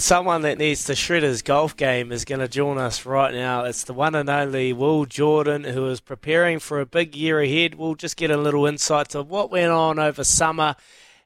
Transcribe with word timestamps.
Someone 0.00 0.40
that 0.42 0.56
needs 0.56 0.84
to 0.84 0.94
shred 0.94 1.22
his 1.22 1.42
golf 1.42 1.76
game 1.76 2.10
is 2.10 2.24
going 2.24 2.40
to 2.40 2.48
join 2.48 2.78
us 2.78 3.04
right 3.04 3.34
now. 3.34 3.64
It's 3.64 3.84
the 3.84 3.92
one 3.92 4.14
and 4.14 4.30
only 4.30 4.72
Will 4.72 5.04
Jordan, 5.04 5.62
who 5.62 5.86
is 5.88 6.00
preparing 6.00 6.58
for 6.58 6.80
a 6.80 6.86
big 6.86 7.14
year 7.14 7.38
ahead. 7.38 7.74
We'll 7.74 7.94
just 7.94 8.16
get 8.16 8.30
a 8.30 8.38
little 8.38 8.64
insight 8.64 9.10
to 9.10 9.22
what 9.22 9.50
went 9.50 9.70
on 9.70 9.98
over 9.98 10.24
summer, 10.24 10.74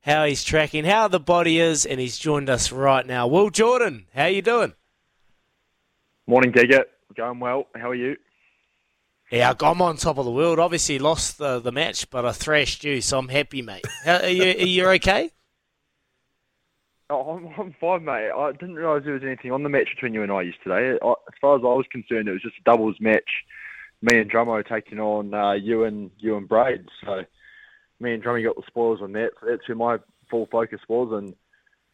how 0.02 0.24
he's 0.24 0.42
tracking, 0.42 0.84
how 0.84 1.06
the 1.06 1.20
body 1.20 1.60
is, 1.60 1.86
and 1.86 2.00
he's 2.00 2.18
joined 2.18 2.50
us 2.50 2.72
right 2.72 3.06
now. 3.06 3.28
Will 3.28 3.48
Jordan, 3.48 4.06
how 4.12 4.26
you 4.26 4.42
doing? 4.42 4.74
Morning, 6.27 6.50
Digger. 6.50 6.84
Going 7.14 7.38
well. 7.38 7.68
How 7.77 7.91
are 7.91 7.94
you? 7.94 8.16
Yeah, 9.30 9.54
I'm 9.60 9.82
on 9.82 9.98
top 9.98 10.18
of 10.18 10.24
the 10.24 10.32
world. 10.32 10.58
Obviously 10.58 10.98
lost 10.98 11.38
the, 11.38 11.60
the 11.60 11.70
match, 11.70 12.10
but 12.10 12.27
I 12.27 12.32
thrashed 12.32 12.82
you, 12.82 13.00
so 13.00 13.18
I'm 13.18 13.28
happy, 13.28 13.62
mate. 13.62 13.86
How, 14.04 14.16
are, 14.16 14.28
you, 14.28 14.42
are 14.42 14.66
you 14.66 14.88
okay? 14.88 15.30
Oh, 17.10 17.36
I'm, 17.36 17.48
I'm 17.58 17.74
fine, 17.80 18.04
mate. 18.04 18.30
I 18.30 18.52
didn't 18.52 18.76
realise 18.76 19.04
there 19.04 19.14
was 19.14 19.22
anything 19.22 19.52
on 19.52 19.62
the 19.62 19.68
match 19.68 19.88
between 19.94 20.14
you 20.14 20.22
and 20.22 20.32
I 20.32 20.42
yesterday. 20.42 20.98
I, 21.02 21.10
as 21.10 21.34
far 21.40 21.56
as 21.56 21.62
I 21.62 21.66
was 21.66 21.86
concerned, 21.90 22.28
it 22.28 22.32
was 22.32 22.42
just 22.42 22.56
a 22.58 22.70
doubles 22.70 22.97
match. 23.00 23.44
Me 24.02 24.19
and 24.19 24.30
Drummo 24.30 24.66
taking 24.66 24.98
on 24.98 25.32
uh, 25.34 25.52
you 25.52 25.84
and 25.84 26.10
you 26.19 26.36
and 26.36 26.48
Braid. 26.48 26.86
So 27.05 27.25
me 28.00 28.14
and 28.14 28.22
Drummo 28.22 28.44
got 28.44 28.56
the 28.56 28.62
spoils 28.66 29.00
on 29.02 29.12
that. 29.12 29.32
So 29.41 29.47
that's 29.48 29.69
where 29.69 29.77
my 29.77 29.98
full 30.30 30.47
focus 30.50 30.80
was, 30.88 31.10
and 31.12 31.34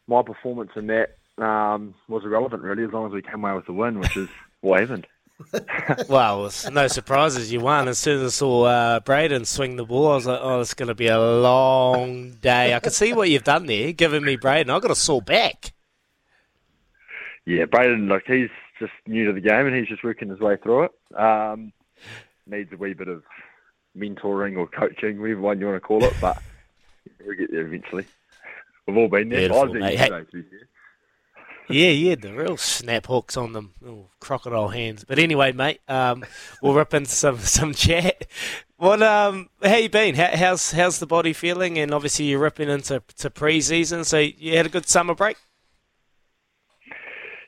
my 0.07 0.23
performance 0.23 0.71
in 0.77 0.87
that 0.89 1.19
um, 1.39 1.95
was 2.09 2.25
irrelevant 2.25 2.63
really, 2.63 2.85
as 2.85 2.93
long 2.93 3.07
as 3.07 3.13
we 3.13 3.23
came 3.23 3.45
away 3.45 3.55
with 3.55 3.67
the 3.67 3.73
win, 3.73 3.99
which 3.99 4.17
is 4.17 4.29
what 4.61 4.81
happened. 4.81 5.07
well, 6.09 6.47
it's 6.47 6.69
no 6.71 6.89
surprises 6.89 7.53
you 7.53 7.61
won. 7.61 7.89
As 7.89 7.99
soon 7.99 8.21
as 8.21 8.35
I 8.35 8.37
saw 8.37 8.65
uh, 8.65 9.01
Braden 9.01 9.45
swing 9.45 9.77
the 9.77 9.85
ball, 9.85 10.13
I 10.13 10.15
was 10.15 10.27
like, 10.27 10.41
oh, 10.43 10.61
it's 10.61 10.75
going 10.75 10.89
to 10.89 10.95
be 10.95 11.09
a 11.09 11.19
long 11.19 12.33
day. 12.33 12.75
I 12.75 12.81
can 12.81 12.93
see 12.93 13.13
what 13.13 13.31
you've 13.31 13.45
done 13.45 13.67
there, 13.67 13.93
giving 13.93 14.25
me 14.25 14.37
Braden. 14.37 14.71
I've 14.71 14.83
got 14.83 14.91
a 14.91 14.97
sore 14.97 15.23
back. 15.23 15.73
Yeah, 17.47 17.65
Braden, 17.65 18.09
like, 18.09 18.25
he's 18.27 18.51
just 18.79 18.93
new 19.07 19.27
to 19.27 19.33
the 19.33 19.41
game 19.41 19.67
and 19.67 19.75
he's 19.75 19.89
just 19.89 20.05
working 20.05 20.29
his 20.29 20.41
way 20.41 20.57
through 20.57 20.85
it. 20.85 21.19
Um, 21.19 21.73
needs 22.47 22.73
a 22.73 22.77
wee 22.77 22.95
bit 22.95 23.09
of 23.09 23.23
mentoring 23.97 24.57
or 24.57 24.67
coaching, 24.67 25.21
whatever 25.21 25.41
one 25.41 25.61
you 25.61 25.67
want 25.67 25.77
to 25.77 25.81
call 25.81 26.05
it, 26.05 26.15
but 26.21 26.41
we'll 27.25 27.37
get 27.37 27.51
there 27.51 27.67
eventually. 27.67 28.07
We've 28.87 28.97
all 28.97 29.09
been 29.09 29.29
there. 29.29 29.49
Beautiful, 29.49 29.61
I 29.61 29.65
was 29.65 29.73
there 29.73 29.93
yesterday, 29.93 30.31
to 30.31 30.43
be 30.43 30.43
fair 30.43 30.69
yeah, 31.71 31.91
yeah, 31.91 32.15
the 32.15 32.33
real 32.33 32.57
snap 32.57 33.07
hooks 33.07 33.37
on 33.37 33.53
them, 33.53 33.75
little 33.81 34.11
crocodile 34.21 34.69
hands. 34.69 35.05
But 35.05 35.19
anyway, 35.19 35.53
mate, 35.53 35.81
um, 35.89 36.25
we'll 36.63 36.75
rip 36.75 36.95
into 36.95 37.11
some 37.11 37.39
some 37.39 37.75
chat. 37.75 38.27
What 38.77 39.03
um, 39.03 39.51
how 39.63 39.77
you 39.77 39.89
been? 39.89 40.15
How, 40.15 40.31
how's 40.35 40.73
how's 40.73 40.99
the 40.99 41.07
body 41.07 41.33
feeling? 41.33 41.79
And 41.79 41.93
obviously 41.93 42.27
you're 42.27 42.41
ripping 42.41 42.69
into 42.69 43.03
to 43.19 43.31
pre-season, 43.31 44.05
so 44.05 44.19
you 44.19 44.57
had 44.57 44.67
a 44.67 44.71
good 44.71 44.89
summer 44.89 45.15
break. 45.15 45.37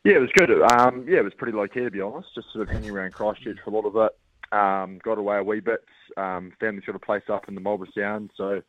Yeah, 0.05 0.17
it 0.17 0.21
was 0.21 0.31
good. 0.35 0.51
Um, 0.51 1.07
yeah, 1.09 1.21
it 1.21 1.25
was 1.25 1.35
pretty 1.35 1.57
low 1.57 1.69
key 1.69 1.81
to 1.81 1.91
be 1.91 2.01
honest. 2.01 2.35
Just 2.35 2.53
sort 2.53 2.69
of 2.69 2.75
hanging 2.75 2.91
around 2.91 3.13
Christchurch 3.13 3.59
for 3.65 3.71
a 3.71 3.73
lot 3.73 3.87
of 3.87 3.97
it. 3.97 4.13
Um, 4.57 5.01
got 5.03 5.17
away 5.17 5.39
a 5.39 5.43
wee 5.43 5.61
bit. 5.61 5.85
Um, 6.17 6.53
family 6.61 6.83
sort 6.85 6.97
of 6.97 7.03
place 7.03 7.23
up 7.29 7.49
in 7.49 7.55
the 7.55 7.61
Marlborough 7.61 7.89
Sound, 7.97 8.31
so 8.37 8.61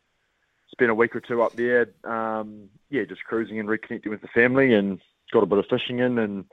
spent 0.70 0.90
a 0.90 0.94
week 0.94 1.14
or 1.14 1.20
two 1.20 1.42
up 1.42 1.52
there. 1.54 1.88
Um, 2.04 2.70
yeah, 2.88 3.04
just 3.04 3.24
cruising 3.24 3.60
and 3.60 3.68
reconnecting 3.68 4.08
with 4.08 4.22
the 4.22 4.28
family 4.28 4.74
and 4.74 5.00
got 5.32 5.42
a 5.42 5.46
bit 5.46 5.58
of 5.58 5.66
fishing 5.68 5.98
in, 5.98 6.18
and 6.18 6.44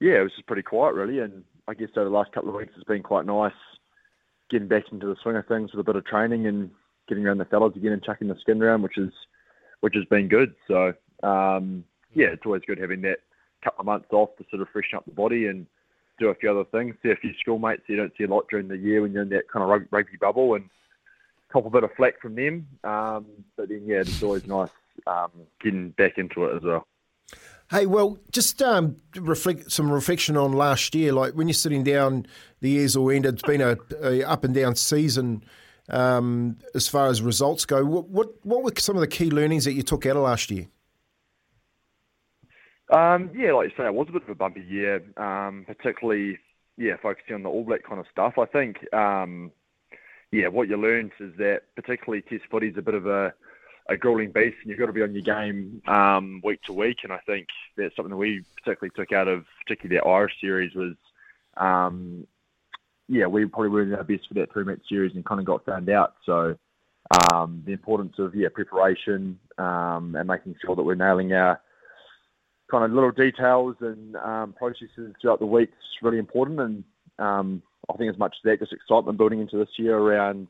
yeah, 0.00 0.20
it 0.20 0.22
was 0.22 0.32
just 0.32 0.46
pretty 0.46 0.62
quiet 0.62 0.94
really. 0.94 1.20
And 1.20 1.44
I 1.66 1.74
guess 1.74 1.88
over 1.96 2.04
the 2.04 2.14
last 2.14 2.32
couple 2.32 2.50
of 2.50 2.56
weeks, 2.56 2.72
it's 2.76 2.84
been 2.84 3.02
quite 3.02 3.26
nice 3.26 3.52
getting 4.50 4.68
back 4.68 4.84
into 4.90 5.06
the 5.06 5.16
swing 5.22 5.36
of 5.36 5.46
things 5.46 5.72
with 5.72 5.80
a 5.80 5.84
bit 5.84 5.96
of 5.96 6.06
training 6.06 6.46
and 6.46 6.70
getting 7.08 7.26
around 7.26 7.38
the 7.38 7.44
fellas 7.44 7.76
again 7.76 7.92
and 7.92 8.02
chucking 8.02 8.28
the 8.28 8.36
skin 8.40 8.62
around, 8.62 8.82
which 8.82 8.98
is 8.98 9.12
which 9.80 9.94
has 9.94 10.04
been 10.06 10.28
good. 10.28 10.54
So 10.66 10.94
um, 11.22 11.84
yeah, 12.14 12.28
it's 12.28 12.44
always 12.46 12.62
good 12.66 12.78
having 12.78 13.02
that 13.02 13.18
couple 13.62 13.80
of 13.80 13.86
months 13.86 14.08
off 14.12 14.30
to 14.38 14.44
sort 14.50 14.62
of 14.62 14.68
freshen 14.72 14.96
up 14.96 15.04
the 15.04 15.12
body 15.12 15.46
and 15.46 15.66
do 16.18 16.28
a 16.28 16.34
few 16.34 16.50
other 16.50 16.64
things. 16.64 16.94
See 17.02 17.10
a 17.10 17.16
few 17.16 17.32
schoolmates 17.40 17.82
you 17.86 17.96
don't 17.96 18.12
see 18.16 18.24
a 18.24 18.28
lot 18.28 18.46
during 18.50 18.68
the 18.68 18.76
year 18.76 19.02
when 19.02 19.12
you're 19.12 19.22
in 19.22 19.28
that 19.30 19.48
kind 19.50 19.62
of 19.62 19.86
rugby 19.90 20.16
bubble 20.20 20.54
and 20.54 20.68
cop 21.50 21.66
a 21.66 21.70
bit 21.70 21.84
of 21.84 21.90
flack 21.96 22.20
from 22.20 22.34
them. 22.34 22.66
Um, 22.84 23.26
but 23.56 23.68
then 23.68 23.82
yeah, 23.86 24.00
it's 24.00 24.22
always 24.22 24.46
nice 24.46 24.70
um, 25.06 25.30
getting 25.60 25.90
back 25.90 26.18
into 26.18 26.44
it 26.44 26.56
as 26.56 26.62
well. 26.62 26.86
Hey, 27.70 27.84
well, 27.84 28.18
just 28.32 28.62
um, 28.62 28.96
reflect 29.14 29.70
some 29.70 29.92
reflection 29.92 30.38
on 30.38 30.52
last 30.52 30.94
year. 30.94 31.12
Like 31.12 31.34
when 31.34 31.48
you're 31.48 31.54
sitting 31.54 31.84
down, 31.84 32.26
the 32.60 32.70
years 32.70 32.96
will 32.96 33.10
end. 33.10 33.26
It's 33.26 33.42
been 33.42 33.60
a, 33.60 33.76
a 34.02 34.22
up 34.22 34.44
and 34.44 34.54
down 34.54 34.74
season 34.74 35.44
um, 35.90 36.56
as 36.74 36.88
far 36.88 37.08
as 37.08 37.20
results 37.20 37.66
go. 37.66 37.84
What, 37.84 38.08
what, 38.08 38.46
what 38.46 38.62
were 38.62 38.72
some 38.78 38.96
of 38.96 39.00
the 39.00 39.06
key 39.06 39.30
learnings 39.30 39.66
that 39.66 39.74
you 39.74 39.82
took 39.82 40.06
out 40.06 40.16
of 40.16 40.22
last 40.22 40.50
year? 40.50 40.66
Um, 42.90 43.30
yeah, 43.34 43.52
like 43.52 43.68
you 43.68 43.74
say, 43.76 43.84
it 43.84 43.92
was 43.92 44.06
a 44.08 44.12
bit 44.12 44.22
of 44.22 44.30
a 44.30 44.34
bumpy 44.34 44.62
year, 44.62 45.02
um, 45.18 45.64
particularly 45.66 46.38
yeah, 46.78 46.96
focusing 47.02 47.34
on 47.34 47.42
the 47.42 47.50
All 47.50 47.64
Black 47.64 47.82
kind 47.84 48.00
of 48.00 48.06
stuff. 48.10 48.38
I 48.38 48.46
think 48.46 48.90
um, 48.94 49.52
yeah, 50.32 50.48
what 50.48 50.68
you 50.68 50.78
learned 50.78 51.12
is 51.20 51.36
that 51.36 51.62
particularly 51.74 52.22
Test 52.22 52.44
footy 52.50 52.68
is 52.68 52.78
a 52.78 52.82
bit 52.82 52.94
of 52.94 53.06
a 53.06 53.34
a 53.88 53.96
grueling 53.96 54.32
beast, 54.32 54.56
and 54.62 54.70
you've 54.70 54.78
got 54.78 54.86
to 54.86 54.92
be 54.92 55.02
on 55.02 55.14
your 55.14 55.22
game 55.22 55.82
um, 55.88 56.40
week 56.44 56.62
to 56.64 56.72
week. 56.72 56.98
And 57.04 57.12
I 57.12 57.18
think 57.26 57.46
that's 57.76 57.94
something 57.96 58.10
that 58.10 58.16
we 58.16 58.44
particularly 58.56 58.92
took 58.94 59.12
out 59.12 59.28
of 59.28 59.44
particularly 59.64 59.98
the 59.98 60.06
Irish 60.06 60.34
series 60.40 60.74
was, 60.74 60.94
um, 61.56 62.26
yeah, 63.08 63.26
we 63.26 63.46
probably 63.46 63.70
were 63.70 63.82
in 63.82 63.94
our 63.94 64.04
best 64.04 64.28
for 64.28 64.34
that 64.34 64.52
three 64.52 64.64
match 64.64 64.80
series 64.88 65.14
and 65.14 65.24
kind 65.24 65.40
of 65.40 65.46
got 65.46 65.64
found 65.64 65.88
out. 65.88 66.14
So 66.26 66.56
um, 67.32 67.62
the 67.64 67.72
importance 67.72 68.14
of 68.18 68.34
yeah 68.34 68.48
preparation 68.52 69.38
um, 69.56 70.14
and 70.14 70.28
making 70.28 70.56
sure 70.64 70.76
that 70.76 70.82
we're 70.82 70.94
nailing 70.94 71.32
our 71.32 71.60
kind 72.70 72.84
of 72.84 72.92
little 72.92 73.10
details 73.10 73.76
and 73.80 74.14
um, 74.16 74.52
processes 74.52 75.14
throughout 75.20 75.38
the 75.38 75.46
week 75.46 75.70
is 75.70 76.02
really 76.02 76.18
important. 76.18 76.60
And 76.60 76.84
um, 77.18 77.62
I 77.90 77.96
think 77.96 78.12
as 78.12 78.18
much 78.18 78.34
as 78.38 78.42
that, 78.44 78.60
just 78.60 78.74
excitement 78.74 79.16
building 79.16 79.40
into 79.40 79.56
this 79.56 79.78
year 79.78 79.96
around 79.96 80.48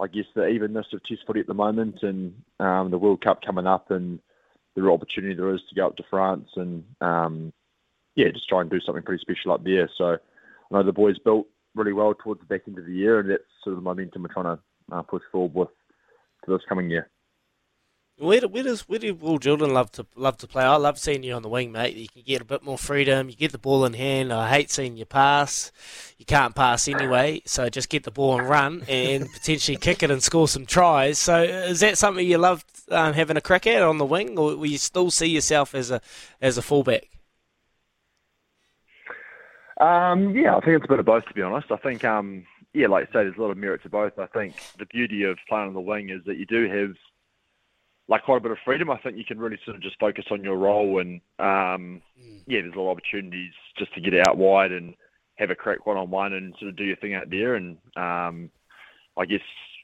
I 0.00 0.06
guess 0.08 0.24
the 0.34 0.46
evenness 0.46 0.86
of 0.92 1.02
Test 1.04 1.22
footy 1.26 1.40
at 1.40 1.46
the 1.46 1.54
moment 1.54 2.02
and 2.02 2.34
um, 2.58 2.90
the 2.90 2.98
World 2.98 3.22
Cup 3.22 3.42
coming 3.42 3.66
up 3.66 3.90
and 3.90 4.18
the 4.74 4.88
opportunity 4.90 5.34
there 5.34 5.54
is 5.54 5.60
to 5.68 5.74
go 5.74 5.86
up 5.86 5.96
to 5.96 6.02
France 6.10 6.48
and 6.56 6.84
um, 7.00 7.52
yeah, 8.16 8.30
just 8.32 8.48
try 8.48 8.60
and 8.60 8.70
do 8.70 8.80
something 8.80 9.04
pretty 9.04 9.22
special 9.22 9.52
up 9.52 9.64
there. 9.64 9.88
So 9.96 10.14
I 10.14 10.18
know 10.70 10.82
the 10.82 10.92
boys 10.92 11.18
built 11.18 11.46
really 11.74 11.92
well 11.92 12.14
towards 12.14 12.40
the 12.40 12.46
back 12.46 12.62
end 12.66 12.78
of 12.78 12.86
the 12.86 12.92
year, 12.92 13.20
and 13.20 13.30
that's 13.30 13.42
sort 13.62 13.74
of 13.74 13.78
the 13.78 13.84
momentum 13.84 14.22
we're 14.22 14.32
trying 14.32 14.56
to 14.56 14.62
uh, 14.92 15.02
push 15.02 15.22
forward 15.30 15.54
with 15.54 15.68
for 16.44 16.56
this 16.56 16.66
coming 16.68 16.90
year. 16.90 17.08
Where, 18.16 18.42
where 18.42 18.62
does 18.62 18.88
where 18.88 19.00
do 19.00 19.12
Will 19.12 19.38
Jordan 19.38 19.74
love 19.74 19.90
to 19.92 20.06
love 20.14 20.36
to 20.38 20.46
play? 20.46 20.62
I 20.62 20.76
love 20.76 21.00
seeing 21.00 21.24
you 21.24 21.34
on 21.34 21.42
the 21.42 21.48
wing, 21.48 21.72
mate. 21.72 21.96
You 21.96 22.06
can 22.08 22.22
get 22.22 22.40
a 22.40 22.44
bit 22.44 22.62
more 22.62 22.78
freedom. 22.78 23.28
You 23.28 23.34
get 23.34 23.50
the 23.50 23.58
ball 23.58 23.84
in 23.84 23.94
hand. 23.94 24.32
I 24.32 24.48
hate 24.48 24.70
seeing 24.70 24.96
you 24.96 25.04
pass. 25.04 25.72
You 26.16 26.24
can't 26.24 26.54
pass 26.54 26.86
anyway, 26.86 27.42
so 27.44 27.68
just 27.68 27.88
get 27.88 28.04
the 28.04 28.12
ball 28.12 28.38
and 28.38 28.48
run 28.48 28.84
and 28.88 29.28
potentially 29.32 29.76
kick 29.76 30.04
it 30.04 30.12
and 30.12 30.22
score 30.22 30.46
some 30.46 30.64
tries. 30.64 31.18
So 31.18 31.42
is 31.42 31.80
that 31.80 31.98
something 31.98 32.24
you 32.24 32.38
love 32.38 32.64
um, 32.92 33.14
having 33.14 33.36
a 33.36 33.40
crack 33.40 33.66
at 33.66 33.82
on 33.82 33.98
the 33.98 34.04
wing, 34.04 34.38
or 34.38 34.56
will 34.56 34.66
you 34.66 34.78
still 34.78 35.10
see 35.10 35.26
yourself 35.26 35.74
as 35.74 35.90
a 35.90 36.00
as 36.40 36.56
a 36.56 36.62
fullback? 36.62 37.08
Um, 39.80 40.36
yeah, 40.36 40.54
I 40.54 40.60
think 40.60 40.76
it's 40.76 40.84
a 40.84 40.88
bit 40.88 41.00
of 41.00 41.06
both. 41.06 41.24
To 41.26 41.34
be 41.34 41.42
honest, 41.42 41.72
I 41.72 41.78
think 41.78 42.04
um, 42.04 42.46
yeah, 42.74 42.86
like 42.86 43.08
you 43.08 43.12
say, 43.12 43.24
there's 43.24 43.36
a 43.36 43.42
lot 43.42 43.50
of 43.50 43.56
merit 43.56 43.82
to 43.82 43.88
both. 43.88 44.16
I 44.20 44.26
think 44.26 44.54
the 44.78 44.86
beauty 44.86 45.24
of 45.24 45.36
playing 45.48 45.66
on 45.66 45.74
the 45.74 45.80
wing 45.80 46.10
is 46.10 46.22
that 46.26 46.36
you 46.36 46.46
do 46.46 46.68
have 46.68 46.94
like 48.08 48.24
quite 48.24 48.36
a 48.36 48.40
bit 48.40 48.50
of 48.50 48.58
freedom. 48.64 48.90
I 48.90 48.98
think 48.98 49.16
you 49.16 49.24
can 49.24 49.38
really 49.38 49.58
sort 49.64 49.76
of 49.76 49.82
just 49.82 49.98
focus 49.98 50.26
on 50.30 50.44
your 50.44 50.56
role, 50.56 51.00
and 51.00 51.20
um, 51.38 52.02
mm. 52.20 52.40
yeah, 52.46 52.60
there's 52.60 52.74
a 52.74 52.80
lot 52.80 52.92
of 52.92 52.98
opportunities 52.98 53.52
just 53.78 53.94
to 53.94 54.00
get 54.00 54.26
out 54.26 54.36
wide 54.36 54.72
and 54.72 54.94
have 55.36 55.50
a 55.50 55.54
crack 55.54 55.86
one 55.86 55.96
on 55.96 56.10
one 56.10 56.32
and 56.34 56.54
sort 56.58 56.70
of 56.70 56.76
do 56.76 56.84
your 56.84 56.96
thing 56.96 57.14
out 57.14 57.30
there. 57.30 57.54
And 57.54 57.76
um, 57.96 58.50
I 59.16 59.24
guess 59.24 59.40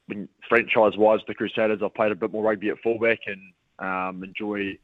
when 0.06 0.28
franchise 0.48 0.96
wise, 0.96 1.20
the 1.26 1.34
Crusaders, 1.34 1.80
I've 1.82 1.94
played 1.94 2.12
a 2.12 2.16
bit 2.16 2.32
more 2.32 2.44
rugby 2.44 2.68
at 2.68 2.80
fullback 2.82 3.20
and 3.26 3.52
um, 3.78 4.22
enjoy. 4.22 4.78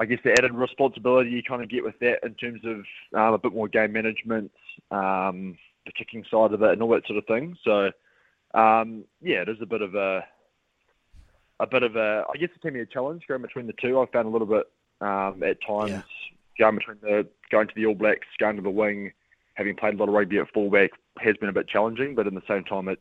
I 0.00 0.04
guess 0.04 0.20
the 0.22 0.30
added 0.30 0.54
responsibility 0.54 1.30
you 1.30 1.42
kind 1.42 1.60
of 1.60 1.68
get 1.68 1.82
with 1.82 1.98
that 2.00 2.24
in 2.24 2.34
terms 2.34 2.60
of 2.64 2.78
um, 3.18 3.34
a 3.34 3.38
bit 3.38 3.52
more 3.52 3.66
game 3.66 3.92
management, 3.92 4.52
um, 4.92 5.58
the 5.86 5.92
kicking 5.96 6.24
side 6.30 6.52
of 6.52 6.62
it, 6.62 6.70
and 6.70 6.82
all 6.82 6.90
that 6.90 7.04
sort 7.08 7.18
of 7.18 7.26
thing. 7.26 7.56
So, 7.64 7.90
um, 8.54 9.04
yeah, 9.20 9.42
it 9.42 9.48
is 9.48 9.56
a 9.60 9.66
bit 9.66 9.82
of 9.82 9.96
a 9.96 10.24
a 11.60 11.66
bit 11.66 11.82
of 11.82 11.96
a, 11.96 12.24
I 12.32 12.36
guess 12.36 12.50
it 12.54 12.62
can 12.62 12.74
be 12.74 12.80
a 12.80 12.86
challenge 12.86 13.24
going 13.28 13.42
between 13.42 13.66
the 13.66 13.74
two. 13.74 14.00
I've 14.00 14.10
found 14.10 14.26
a 14.26 14.30
little 14.30 14.46
bit 14.46 14.66
um, 15.00 15.42
at 15.42 15.58
times 15.66 15.90
yeah. 15.90 16.02
going 16.58 16.76
between 16.76 16.98
the 17.02 17.26
going 17.50 17.68
to 17.68 17.74
the 17.74 17.86
All 17.86 17.94
Blacks, 17.94 18.26
going 18.38 18.56
to 18.56 18.62
the 18.62 18.70
wing, 18.70 19.12
having 19.54 19.74
played 19.74 19.94
a 19.94 19.96
lot 19.96 20.08
of 20.08 20.14
rugby 20.14 20.38
at 20.38 20.52
fullback 20.52 20.90
has 21.18 21.36
been 21.36 21.48
a 21.48 21.52
bit 21.52 21.68
challenging, 21.68 22.14
but 22.14 22.26
in 22.26 22.34
the 22.34 22.42
same 22.48 22.64
time, 22.64 22.88
it 22.88 23.00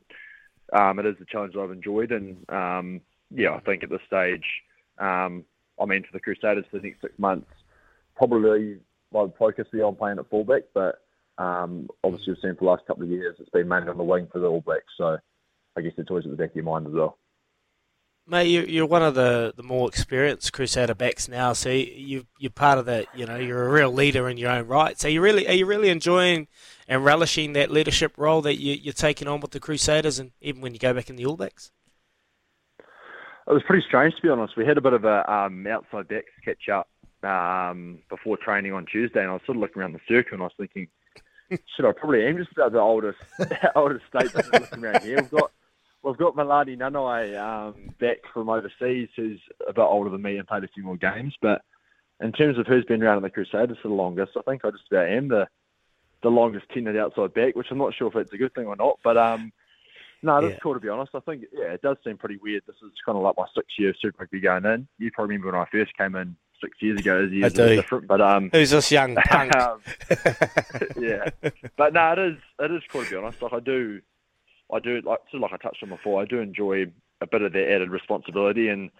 um, 0.73 0.99
it 0.99 1.05
is 1.05 1.15
a 1.21 1.25
challenge 1.25 1.53
that 1.53 1.61
I've 1.61 1.71
enjoyed, 1.71 2.11
and 2.11 2.37
um, 2.49 3.01
yeah, 3.33 3.51
I 3.51 3.59
think 3.61 3.83
at 3.83 3.89
this 3.89 4.01
stage, 4.05 4.43
um, 4.97 5.45
I 5.79 5.85
mean, 5.85 6.03
for 6.03 6.11
the 6.11 6.19
Crusaders 6.19 6.65
for 6.69 6.79
the 6.79 6.87
next 6.87 7.01
six 7.01 7.17
months, 7.17 7.51
probably 8.15 8.79
I 9.15 9.21
would 9.21 9.33
focus 9.39 9.67
be 9.71 9.81
on 9.81 9.95
playing 9.95 10.19
at 10.19 10.29
fullback, 10.29 10.63
but 10.73 11.03
um, 11.37 11.87
obviously 12.03 12.33
we've 12.33 12.41
seen 12.41 12.55
for 12.55 12.65
the 12.65 12.71
last 12.71 12.85
couple 12.87 13.03
of 13.03 13.09
years 13.09 13.35
it's 13.39 13.49
been 13.49 13.67
mainly 13.67 13.89
on 13.89 13.97
the 13.97 14.03
wing 14.03 14.27
for 14.31 14.39
the 14.39 14.47
All 14.47 14.61
Blacks, 14.61 14.93
so 14.97 15.17
I 15.77 15.81
guess 15.81 15.93
it's 15.97 16.09
always 16.09 16.25
at 16.25 16.31
the 16.31 16.37
back 16.37 16.49
of 16.49 16.55
your 16.55 16.65
mind 16.65 16.87
as 16.87 16.93
well. 16.93 17.17
Mate, 18.29 18.67
you, 18.69 18.83
are 18.83 18.87
one 18.87 19.03
of 19.03 19.15
the, 19.15 19.53
the 19.55 19.63
more 19.63 19.87
experienced 19.87 20.51
Crusader 20.51 20.93
backs 20.93 21.29
now, 21.29 21.53
so 21.53 21.69
you 21.69 22.25
you're 22.37 22.51
part 22.51 22.77
of 22.77 22.85
that. 22.85 23.05
You 23.15 23.25
know, 23.25 23.37
you're 23.37 23.65
a 23.65 23.71
real 23.71 23.89
leader 23.89 24.27
in 24.27 24.35
your 24.35 24.51
own 24.51 24.67
right. 24.67 24.99
So 24.99 25.07
you 25.07 25.21
really 25.21 25.47
are 25.47 25.53
you 25.53 25.65
really 25.65 25.87
enjoying 25.87 26.49
and 26.89 27.05
relishing 27.05 27.53
that 27.53 27.71
leadership 27.71 28.13
role 28.17 28.41
that 28.41 28.59
you, 28.59 28.73
you're 28.73 28.93
taking 28.93 29.29
on 29.29 29.39
with 29.39 29.51
the 29.51 29.61
Crusaders, 29.61 30.19
and 30.19 30.31
even 30.41 30.59
when 30.59 30.73
you 30.73 30.79
go 30.79 30.93
back 30.93 31.09
in 31.09 31.15
the 31.15 31.25
All 31.25 31.37
Blacks. 31.37 31.71
It 32.79 33.53
was 33.53 33.63
pretty 33.65 33.85
strange 33.87 34.13
to 34.15 34.21
be 34.21 34.27
honest. 34.27 34.57
We 34.57 34.65
had 34.65 34.77
a 34.77 34.81
bit 34.81 34.91
of 34.91 35.05
a 35.05 35.31
um, 35.31 35.65
outside 35.65 36.09
backs 36.09 36.31
catch 36.43 36.67
up 36.67 36.89
um, 37.23 37.99
before 38.09 38.35
training 38.35 38.73
on 38.73 38.85
Tuesday, 38.85 39.21
and 39.21 39.29
I 39.29 39.33
was 39.33 39.41
sort 39.45 39.55
of 39.55 39.61
looking 39.61 39.81
around 39.81 39.93
the 39.93 40.01
circle 40.05 40.33
and 40.33 40.41
I 40.41 40.45
was 40.47 40.53
thinking, 40.57 40.89
should 41.49 41.85
I 41.85 41.93
probably 41.93 42.25
am 42.25 42.35
just 42.35 42.51
about 42.51 42.73
the 42.73 42.81
oldest 42.81 43.19
oldest 43.75 44.03
state 44.07 44.35
looking 44.35 44.83
around 44.83 45.01
here. 45.01 45.15
We've 45.15 45.31
got 45.31 45.51
we've 46.07 46.17
got 46.17 46.35
Malani 46.35 46.77
Nanai 46.77 47.37
um, 47.37 47.93
back 47.99 48.17
from 48.33 48.49
overseas, 48.49 49.09
who's 49.15 49.39
a 49.67 49.73
bit 49.73 49.81
older 49.81 50.09
than 50.09 50.21
me 50.21 50.37
and 50.37 50.47
played 50.47 50.63
a 50.63 50.69
few 50.69 50.83
more 50.83 50.97
games. 50.97 51.35
But 51.41 51.61
in 52.21 52.31
terms 52.31 52.57
of 52.57 52.65
who's 52.65 52.85
been 52.85 53.03
around 53.03 53.17
in 53.17 53.23
the 53.23 53.29
Crusaders 53.29 53.77
for 53.81 53.89
the 53.89 53.93
longest, 53.93 54.31
I 54.37 54.41
think 54.41 54.63
I 54.63 54.71
just 54.71 54.83
about 54.91 55.09
am 55.09 55.27
the 55.27 55.47
the 56.23 56.29
longest 56.29 56.65
tenured 56.69 56.99
outside 56.99 57.33
back, 57.33 57.55
which 57.55 57.67
I'm 57.69 57.77
not 57.77 57.93
sure 57.93 58.07
if 58.07 58.15
it's 58.15 58.33
a 58.33 58.37
good 58.37 58.53
thing 58.55 58.65
or 58.65 58.75
not. 58.75 58.99
But 59.03 59.17
um, 59.17 59.51
no, 60.23 60.41
that's 60.41 60.53
yeah. 60.53 60.59
cool 60.63 60.73
to 60.73 60.79
be 60.79 60.89
honest. 60.89 61.11
I 61.13 61.19
think 61.19 61.43
yeah, 61.53 61.73
it 61.73 61.81
does 61.81 61.97
seem 62.03 62.17
pretty 62.17 62.37
weird. 62.37 62.63
This 62.65 62.77
is 62.77 62.91
kind 63.05 63.17
of 63.17 63.23
like 63.23 63.35
my 63.37 63.45
sixth 63.53 63.77
year 63.77 63.89
of 63.89 63.95
Super 64.01 64.21
Rugby 64.21 64.39
going 64.39 64.65
in. 64.65 64.87
You 64.97 65.11
probably 65.11 65.35
remember 65.35 65.57
when 65.57 65.61
I 65.61 65.69
first 65.71 65.95
came 65.97 66.15
in 66.15 66.35
six 66.61 66.75
years 66.81 66.99
ago. 66.99 67.25
As 67.25 67.31
years 67.31 67.53
I 67.53 67.67
do. 67.67 67.75
different, 67.75 68.07
but 68.07 68.21
um, 68.21 68.49
who's 68.51 68.71
this 68.71 68.91
young 68.91 69.15
punk? 69.27 69.55
um, 69.55 69.81
yeah, 70.97 71.29
but 71.75 71.93
no, 71.93 72.13
it 72.13 72.19
is 72.19 72.37
it 72.59 72.71
is 72.71 72.81
cool 72.89 73.03
to 73.03 73.09
be 73.09 73.15
honest. 73.15 73.41
Like 73.41 73.53
I 73.53 73.59
do 73.59 74.01
I 74.73 74.79
do 74.79 74.95
like 75.05 75.19
sort 75.31 75.35
of 75.35 75.41
like 75.41 75.53
I 75.53 75.57
touched 75.57 75.83
on 75.83 75.89
before. 75.89 76.21
I 76.21 76.25
do 76.25 76.39
enjoy 76.39 76.85
a 77.21 77.27
bit 77.27 77.41
of 77.41 77.53
the 77.53 77.71
added 77.71 77.89
responsibility, 77.89 78.69
and 78.69 78.91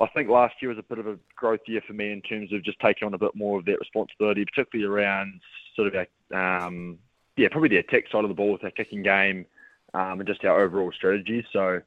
I 0.00 0.06
think 0.08 0.28
last 0.28 0.54
year 0.60 0.70
was 0.70 0.78
a 0.78 0.82
bit 0.82 0.98
of 0.98 1.06
a 1.06 1.18
growth 1.36 1.60
year 1.66 1.82
for 1.86 1.92
me 1.92 2.12
in 2.12 2.22
terms 2.22 2.52
of 2.52 2.64
just 2.64 2.80
taking 2.80 3.06
on 3.06 3.14
a 3.14 3.18
bit 3.18 3.34
more 3.34 3.58
of 3.58 3.64
that 3.66 3.80
responsibility, 3.80 4.44
particularly 4.44 4.90
around 4.90 5.40
sort 5.76 5.88
of 5.88 6.06
our, 6.30 6.66
um, 6.66 6.98
yeah, 7.36 7.48
probably 7.50 7.68
the 7.68 7.76
attack 7.76 8.04
side 8.10 8.24
of 8.24 8.28
the 8.28 8.34
ball 8.34 8.52
with 8.52 8.64
our 8.64 8.70
kicking 8.70 9.02
game, 9.02 9.46
um, 9.94 10.20
and 10.20 10.26
just 10.26 10.44
our 10.44 10.60
overall 10.60 10.92
strategy. 10.92 11.44
So 11.52 11.80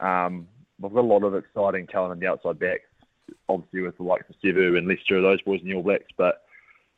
um, 0.00 0.48
we've 0.80 0.92
got 0.92 1.00
a 1.00 1.02
lot 1.02 1.24
of 1.24 1.34
exciting 1.34 1.86
talent 1.86 2.14
in 2.14 2.20
the 2.20 2.26
outside 2.26 2.58
backs, 2.58 2.88
obviously 3.48 3.82
with 3.82 3.96
the 3.96 4.04
likes 4.04 4.28
of 4.28 4.36
Sevu 4.42 4.78
and 4.78 4.88
Leicester, 4.88 5.20
those 5.20 5.42
boys 5.42 5.60
in 5.62 5.68
the 5.68 5.74
All 5.74 5.82
Blacks, 5.82 6.12
but 6.16 6.42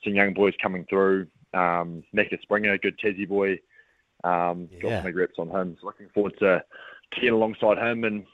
some 0.04 0.14
young 0.14 0.34
boys 0.34 0.54
coming 0.62 0.86
through. 0.88 1.26
Um, 1.54 2.02
Macca 2.14 2.40
Springer, 2.40 2.78
good 2.78 2.98
Tassie 2.98 3.28
boy. 3.28 3.58
Um, 4.24 4.68
yeah. 4.70 4.80
Got 4.80 5.02
some 5.04 5.16
reps 5.16 5.38
on 5.38 5.50
him. 5.50 5.76
So 5.80 5.86
looking 5.86 6.08
forward 6.14 6.34
to, 6.38 6.62
getting 7.14 7.30
alongside 7.30 7.78
him 7.78 8.04
and 8.04 8.24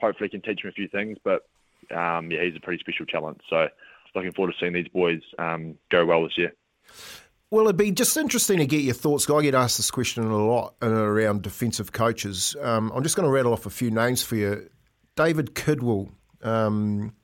hopefully 0.00 0.28
can 0.28 0.42
teach 0.42 0.62
him 0.62 0.70
a 0.70 0.72
few 0.72 0.88
things. 0.88 1.18
But 1.24 1.46
um, 1.94 2.30
yeah, 2.30 2.44
he's 2.44 2.56
a 2.56 2.60
pretty 2.60 2.80
special 2.80 3.06
talent. 3.06 3.40
So 3.48 3.68
looking 4.14 4.32
forward 4.32 4.52
to 4.52 4.58
seeing 4.60 4.72
these 4.72 4.88
boys 4.88 5.20
um, 5.38 5.76
go 5.90 6.06
well 6.06 6.22
this 6.22 6.36
year. 6.36 6.52
Well, 7.50 7.64
it'd 7.64 7.78
be 7.78 7.92
just 7.92 8.16
interesting 8.16 8.58
to 8.58 8.66
get 8.66 8.82
your 8.82 8.94
thoughts. 8.94 9.28
I 9.28 9.42
get 9.42 9.54
asked 9.54 9.78
this 9.78 9.90
question 9.90 10.22
a 10.24 10.36
lot 10.36 10.74
around 10.82 11.42
defensive 11.42 11.92
coaches. 11.92 12.54
Um, 12.60 12.92
I'm 12.94 13.02
just 13.02 13.16
going 13.16 13.24
to 13.26 13.32
rattle 13.32 13.52
off 13.52 13.64
a 13.64 13.70
few 13.70 13.90
names 13.90 14.22
for 14.22 14.36
you. 14.36 14.68
David 15.16 15.54
Kidwell. 15.54 16.10
Um, 16.42 17.14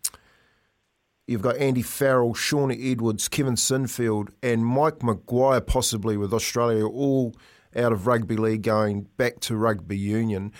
you've 1.27 1.43
got 1.43 1.59
Andy 1.59 1.83
Farrell, 1.83 2.33
Shaun 2.33 2.73
Edwards, 2.73 3.29
Kevin 3.29 3.55
Sinfield, 3.55 4.31
and 4.43 4.65
Mike 4.65 5.03
Maguire, 5.03 5.61
possibly 5.61 6.17
with 6.17 6.33
Australia, 6.33 6.87
all– 6.87 7.35
out 7.77 7.93
of 7.93 8.07
rugby 8.07 8.37
league 8.37 8.63
going 8.63 9.03
back 9.17 9.41
to 9.41 9.57
rugby 9.57 9.97
union. 9.97 10.53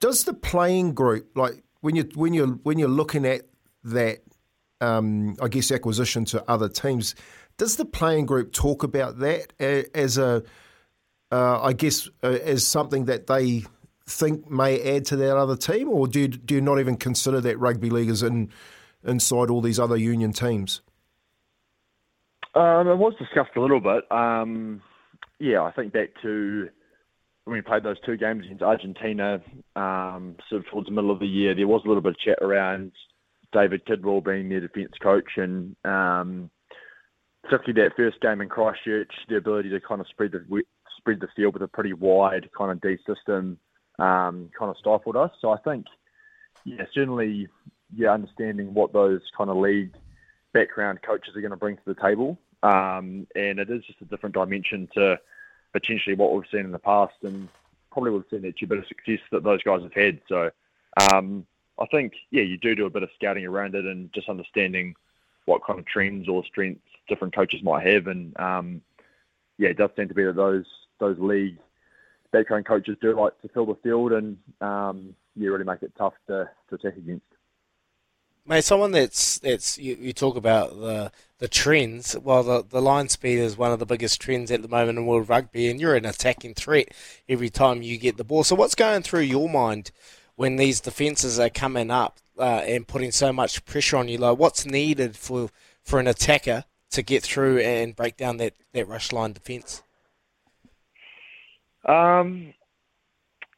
Does 0.00 0.24
the 0.24 0.34
playing 0.34 0.94
group 0.94 1.30
like 1.36 1.62
when 1.80 1.96
you 1.96 2.08
when 2.14 2.34
you 2.34 2.60
when 2.62 2.78
you're 2.78 2.88
looking 2.88 3.24
at 3.26 3.42
that, 3.84 4.18
um, 4.80 5.36
I 5.40 5.48
guess 5.48 5.70
acquisition 5.72 6.24
to 6.26 6.44
other 6.50 6.68
teams, 6.68 7.14
does 7.56 7.76
the 7.76 7.84
playing 7.84 8.26
group 8.26 8.52
talk 8.52 8.82
about 8.82 9.18
that 9.18 9.52
as 9.94 10.18
a, 10.18 10.42
uh, 11.30 11.60
I 11.60 11.72
guess, 11.72 12.08
uh, 12.22 12.28
as 12.28 12.66
something 12.66 13.06
that 13.06 13.26
they 13.26 13.64
think 14.06 14.50
may 14.50 14.80
add 14.96 15.04
to 15.06 15.16
that 15.16 15.36
other 15.36 15.56
team, 15.56 15.88
or 15.88 16.06
do 16.06 16.20
you, 16.20 16.28
do 16.28 16.54
you 16.54 16.60
not 16.60 16.78
even 16.78 16.96
consider 16.96 17.40
that 17.40 17.58
rugby 17.58 17.90
league 17.90 18.08
is 18.08 18.22
in 18.22 18.50
inside 19.04 19.50
all 19.50 19.60
these 19.60 19.78
other 19.78 19.96
union 19.96 20.32
teams? 20.32 20.80
Um, 22.54 22.88
it 22.88 22.96
was 22.96 23.14
discussed 23.18 23.56
a 23.56 23.60
little 23.60 23.80
bit. 23.80 24.10
Um, 24.10 24.80
yeah, 25.38 25.62
I 25.62 25.72
think 25.72 25.92
back 25.92 26.10
to 26.22 26.68
when 27.44 27.56
we 27.56 27.62
played 27.62 27.82
those 27.82 28.00
two 28.04 28.16
games 28.16 28.44
against 28.44 28.62
Argentina, 28.62 29.40
um, 29.74 30.36
sort 30.48 30.64
of 30.64 30.70
towards 30.70 30.88
the 30.88 30.94
middle 30.94 31.10
of 31.10 31.20
the 31.20 31.26
year, 31.26 31.54
there 31.54 31.66
was 31.66 31.82
a 31.84 31.88
little 31.88 32.02
bit 32.02 32.12
of 32.12 32.18
chat 32.18 32.38
around 32.42 32.92
David 33.52 33.86
Kidwell 33.86 34.22
being 34.22 34.48
their 34.48 34.60
defence 34.60 34.92
coach, 35.02 35.30
and 35.36 35.74
um, 35.84 36.50
particularly 37.42 37.88
that 37.88 37.96
first 37.96 38.20
game 38.20 38.40
in 38.40 38.48
Christchurch, 38.48 39.10
the 39.28 39.36
ability 39.36 39.70
to 39.70 39.80
kind 39.80 40.00
of 40.00 40.06
spread 40.08 40.32
the 40.32 40.62
spread 40.98 41.20
the 41.20 41.28
field 41.34 41.54
with 41.54 41.62
a 41.62 41.68
pretty 41.68 41.92
wide 41.92 42.50
kind 42.56 42.70
of 42.70 42.80
D 42.80 42.96
system 43.06 43.58
um, 43.98 44.50
kind 44.58 44.70
of 44.70 44.76
stifled 44.78 45.16
us. 45.16 45.30
So 45.40 45.50
I 45.50 45.58
think, 45.58 45.86
yeah, 46.64 46.84
certainly, 46.92 47.48
yeah, 47.94 48.12
understanding 48.12 48.74
what 48.74 48.92
those 48.92 49.22
kind 49.36 49.48
of 49.48 49.56
league 49.56 49.94
background 50.52 51.00
coaches 51.02 51.34
are 51.36 51.40
going 51.40 51.52
to 51.52 51.56
bring 51.56 51.76
to 51.76 51.82
the 51.86 51.94
table 51.94 52.38
um, 52.62 53.26
and 53.34 53.58
it 53.58 53.70
is 53.70 53.84
just 53.84 54.00
a 54.00 54.06
different 54.06 54.34
dimension 54.34 54.88
to 54.94 55.18
potentially 55.72 56.16
what 56.16 56.32
we've 56.32 56.48
seen 56.50 56.64
in 56.64 56.72
the 56.72 56.78
past, 56.78 57.14
and 57.22 57.48
probably 57.90 58.10
we've 58.10 58.24
seen 58.30 58.46
actually 58.46 58.66
a 58.66 58.68
bit 58.68 58.78
of 58.78 58.86
success 58.86 59.20
that 59.30 59.44
those 59.44 59.62
guys 59.62 59.82
have 59.82 59.94
had. 59.94 60.20
So 60.28 60.50
um, 61.12 61.46
I 61.78 61.86
think, 61.86 62.14
yeah, 62.30 62.42
you 62.42 62.56
do 62.56 62.74
do 62.74 62.86
a 62.86 62.90
bit 62.90 63.02
of 63.02 63.10
scouting 63.14 63.46
around 63.46 63.74
it 63.74 63.84
and 63.84 64.12
just 64.12 64.28
understanding 64.28 64.94
what 65.44 65.64
kind 65.64 65.78
of 65.78 65.86
trends 65.86 66.28
or 66.28 66.44
strengths 66.44 66.82
different 67.08 67.34
coaches 67.34 67.62
might 67.62 67.86
have, 67.86 68.06
and 68.06 68.38
um, 68.38 68.82
yeah, 69.58 69.68
it 69.68 69.78
does 69.78 69.90
seem 69.96 70.08
to 70.08 70.14
be 70.14 70.24
that 70.24 70.36
those 70.36 70.66
those 71.00 71.18
league 71.18 71.58
background 72.32 72.66
coaches 72.66 72.96
do 73.00 73.18
like 73.18 73.40
to 73.40 73.48
fill 73.48 73.66
the 73.66 73.74
field 73.76 74.12
and 74.12 74.36
um, 74.60 75.14
yeah, 75.36 75.48
really 75.48 75.64
make 75.64 75.82
it 75.82 75.92
tough 75.96 76.14
to, 76.26 76.48
to 76.68 76.74
attack 76.74 76.96
against. 76.96 77.24
Mate, 78.48 78.64
someone 78.64 78.92
that's 78.92 79.38
that's 79.40 79.76
you, 79.76 79.98
you, 80.00 80.14
talk 80.14 80.34
about 80.34 80.70
the 80.80 81.12
the 81.38 81.48
trends. 81.48 82.16
Well, 82.18 82.42
the 82.42 82.64
the 82.66 82.80
line 82.80 83.10
speed 83.10 83.38
is 83.38 83.58
one 83.58 83.72
of 83.72 83.78
the 83.78 83.84
biggest 83.84 84.22
trends 84.22 84.50
at 84.50 84.62
the 84.62 84.68
moment 84.68 84.96
in 84.96 85.04
world 85.04 85.28
rugby, 85.28 85.68
and 85.68 85.78
you're 85.78 85.94
an 85.94 86.06
attacking 86.06 86.54
threat 86.54 86.88
every 87.28 87.50
time 87.50 87.82
you 87.82 87.98
get 87.98 88.16
the 88.16 88.24
ball. 88.24 88.44
So, 88.44 88.56
what's 88.56 88.74
going 88.74 89.02
through 89.02 89.20
your 89.20 89.50
mind 89.50 89.90
when 90.36 90.56
these 90.56 90.80
defenses 90.80 91.38
are 91.38 91.50
coming 91.50 91.90
up 91.90 92.20
uh, 92.38 92.62
and 92.66 92.88
putting 92.88 93.12
so 93.12 93.34
much 93.34 93.66
pressure 93.66 93.98
on 93.98 94.08
you? 94.08 94.16
Like, 94.16 94.38
what's 94.38 94.64
needed 94.64 95.14
for 95.14 95.50
for 95.84 96.00
an 96.00 96.06
attacker 96.06 96.64
to 96.92 97.02
get 97.02 97.22
through 97.22 97.58
and 97.58 97.94
break 97.94 98.16
down 98.16 98.38
that, 98.38 98.54
that 98.72 98.88
rush 98.88 99.12
line 99.12 99.34
defence? 99.34 99.82
Um, 101.84 102.54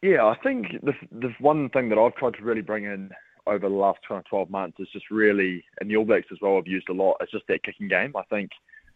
yeah, 0.02 0.24
I 0.24 0.34
think 0.42 0.66
the 0.82 0.94
the 1.12 1.32
one 1.38 1.68
thing 1.68 1.90
that 1.90 1.98
I've 1.98 2.16
tried 2.16 2.34
to 2.34 2.42
really 2.42 2.62
bring 2.62 2.86
in 2.86 3.10
over 3.46 3.68
the 3.68 3.74
last 3.74 4.00
kind 4.06 4.18
of 4.18 4.24
12 4.26 4.50
months 4.50 4.78
is 4.80 4.88
just 4.92 5.10
really, 5.10 5.64
and 5.80 5.90
the 5.90 5.96
All 5.96 6.04
Blacks 6.04 6.26
as 6.32 6.38
well 6.40 6.56
have 6.56 6.66
used 6.66 6.88
a 6.88 6.92
lot, 6.92 7.16
it's 7.20 7.32
just 7.32 7.46
that 7.48 7.62
kicking 7.62 7.88
game. 7.88 8.14
I 8.16 8.22
think 8.24 8.50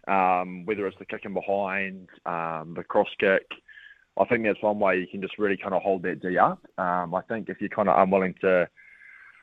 um, 0.08 0.64
whether 0.66 0.86
it's 0.86 0.98
the 0.98 1.06
kicking 1.06 1.34
behind, 1.34 2.08
um, 2.26 2.74
the 2.76 2.84
cross 2.84 3.08
kick, 3.18 3.46
I 4.18 4.24
think 4.26 4.44
that's 4.44 4.62
one 4.62 4.78
way 4.78 4.98
you 4.98 5.06
can 5.06 5.22
just 5.22 5.38
really 5.38 5.56
kind 5.56 5.74
of 5.74 5.82
hold 5.82 6.02
that 6.02 6.20
D 6.22 6.38
up. 6.38 6.60
Um, 6.78 7.14
I 7.14 7.22
think 7.22 7.48
if 7.48 7.60
you're 7.60 7.68
kind 7.68 7.88
of 7.88 7.98
unwilling 7.98 8.34
to 8.42 8.68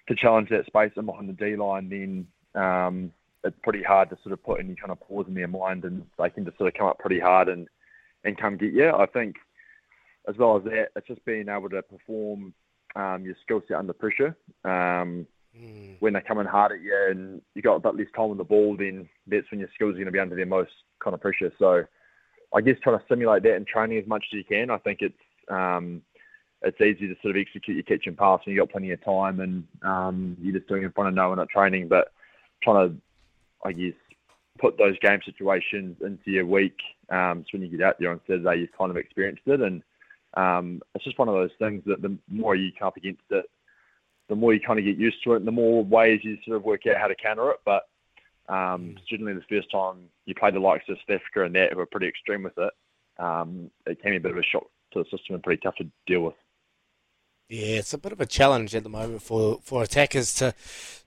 to 0.07 0.15
challenge 0.15 0.49
that 0.49 0.65
space 0.65 0.91
in 0.97 1.05
behind 1.05 1.29
the 1.29 1.33
D 1.33 1.55
line, 1.55 1.89
then 1.89 2.61
um, 2.61 3.11
it's 3.43 3.57
pretty 3.63 3.83
hard 3.83 4.09
to 4.09 4.17
sort 4.23 4.33
of 4.33 4.43
put 4.43 4.59
any 4.59 4.75
kind 4.75 4.91
of 4.91 4.99
pause 4.99 5.25
in 5.27 5.33
their 5.33 5.47
mind, 5.47 5.83
and 5.83 6.05
they 6.17 6.29
can 6.29 6.45
just 6.45 6.57
sort 6.57 6.73
of 6.73 6.77
come 6.77 6.87
up 6.87 6.99
pretty 6.99 7.19
hard 7.19 7.49
and 7.49 7.67
and 8.23 8.39
come 8.39 8.57
get 8.57 8.73
you. 8.73 8.89
I 8.89 9.07
think 9.07 9.35
as 10.27 10.37
well 10.37 10.57
as 10.57 10.63
that, 10.65 10.89
it's 10.95 11.07
just 11.07 11.25
being 11.25 11.49
able 11.49 11.69
to 11.69 11.81
perform 11.81 12.53
um, 12.95 13.23
your 13.23 13.35
skill 13.43 13.61
set 13.67 13.77
under 13.77 13.93
pressure. 13.93 14.35
Um, 14.63 15.27
mm. 15.57 15.95
When 15.99 16.13
they're 16.13 16.21
coming 16.21 16.45
hard 16.45 16.71
at 16.73 16.81
you 16.81 17.07
and 17.09 17.41
you've 17.55 17.65
got 17.65 17.75
a 17.75 17.79
bit 17.79 17.95
less 17.95 18.07
time 18.15 18.31
on 18.31 18.37
the 18.37 18.43
ball, 18.43 18.75
then 18.77 19.07
that's 19.27 19.49
when 19.51 19.59
your 19.59 19.69
skills 19.73 19.91
are 19.91 19.97
going 19.97 20.05
to 20.05 20.11
be 20.11 20.19
under 20.19 20.35
their 20.35 20.45
most 20.45 20.71
kind 21.03 21.13
of 21.13 21.21
pressure. 21.21 21.51
So 21.59 21.83
I 22.53 22.61
guess 22.61 22.75
trying 22.83 22.99
to 22.99 23.05
simulate 23.07 23.43
that 23.43 23.55
in 23.55 23.65
training 23.65 23.97
as 23.97 24.07
much 24.07 24.25
as 24.31 24.37
you 24.37 24.43
can. 24.43 24.69
I 24.69 24.77
think 24.77 24.99
it's 25.01 25.15
um, 25.49 26.01
it's 26.61 26.79
easy 26.79 27.07
to 27.07 27.15
sort 27.21 27.35
of 27.35 27.41
execute 27.41 27.75
your 27.75 27.83
catch 27.83 28.07
and 28.07 28.17
pass 28.17 28.39
when 28.45 28.55
you've 28.55 28.61
got 28.61 28.71
plenty 28.71 28.91
of 28.91 29.03
time 29.03 29.39
and 29.39 29.63
um, 29.83 30.37
you're 30.39 30.53
just 30.53 30.67
doing 30.67 30.83
it 30.83 30.87
in 30.87 30.91
front 30.91 31.07
of 31.07 31.15
no 31.15 31.29
one 31.29 31.39
at 31.39 31.49
training. 31.49 31.87
But 31.87 32.11
trying 32.61 32.89
to, 32.89 32.95
I 33.65 33.71
guess, 33.71 33.93
put 34.59 34.77
those 34.77 34.97
game 34.99 35.19
situations 35.25 35.97
into 36.01 36.29
your 36.29 36.45
week. 36.45 36.77
Um, 37.09 37.43
so 37.43 37.57
when 37.57 37.63
you 37.63 37.77
get 37.77 37.85
out 37.85 37.95
there 37.99 38.11
on 38.11 38.21
Saturday, 38.27 38.61
you've 38.61 38.77
kind 38.77 38.91
of 38.91 38.97
experienced 38.97 39.41
it, 39.47 39.61
and 39.61 39.81
um, 40.35 40.81
it's 40.95 41.03
just 41.03 41.19
one 41.19 41.27
of 41.27 41.35
those 41.35 41.51
things 41.59 41.83
that 41.85 42.01
the 42.01 42.17
more 42.29 42.55
you 42.55 42.71
come 42.77 42.87
up 42.87 42.97
against 42.97 43.23
it, 43.29 43.45
the 44.29 44.35
more 44.35 44.53
you 44.53 44.61
kind 44.61 44.79
of 44.79 44.85
get 44.85 44.97
used 44.97 45.23
to 45.23 45.33
it, 45.33 45.37
and 45.37 45.47
the 45.47 45.51
more 45.51 45.83
ways 45.83 46.21
you 46.23 46.37
sort 46.45 46.57
of 46.57 46.63
work 46.63 46.87
out 46.87 46.97
how 46.97 47.07
to 47.07 47.15
counter 47.15 47.51
it. 47.51 47.59
But 47.65 47.83
um, 48.47 48.95
certainly 49.09 49.33
the 49.33 49.41
first 49.49 49.69
time 49.71 49.97
you 50.25 50.35
played 50.35 50.55
the 50.55 50.59
likes 50.59 50.85
of 50.89 50.97
South 50.97 51.21
Africa 51.21 51.45
and 51.45 51.55
that, 51.55 51.71
who 51.71 51.77
were 51.77 51.85
pretty 51.85 52.07
extreme 52.07 52.43
with 52.43 52.57
it, 52.57 52.73
um, 53.19 53.69
it 53.85 54.01
came 54.01 54.13
a 54.13 54.19
bit 54.19 54.31
of 54.31 54.37
a 54.37 54.43
shock 54.43 54.65
to 54.93 54.99
the 54.99 55.05
system 55.05 55.35
and 55.35 55.43
pretty 55.43 55.61
tough 55.61 55.75
to 55.75 55.85
deal 56.07 56.21
with. 56.21 56.35
Yeah, 57.51 57.79
it's 57.79 57.93
a 57.93 57.97
bit 57.97 58.13
of 58.13 58.21
a 58.21 58.25
challenge 58.25 58.73
at 58.75 58.83
the 58.83 58.89
moment 58.89 59.21
for, 59.21 59.59
for 59.61 59.83
attackers 59.83 60.33
to 60.35 60.53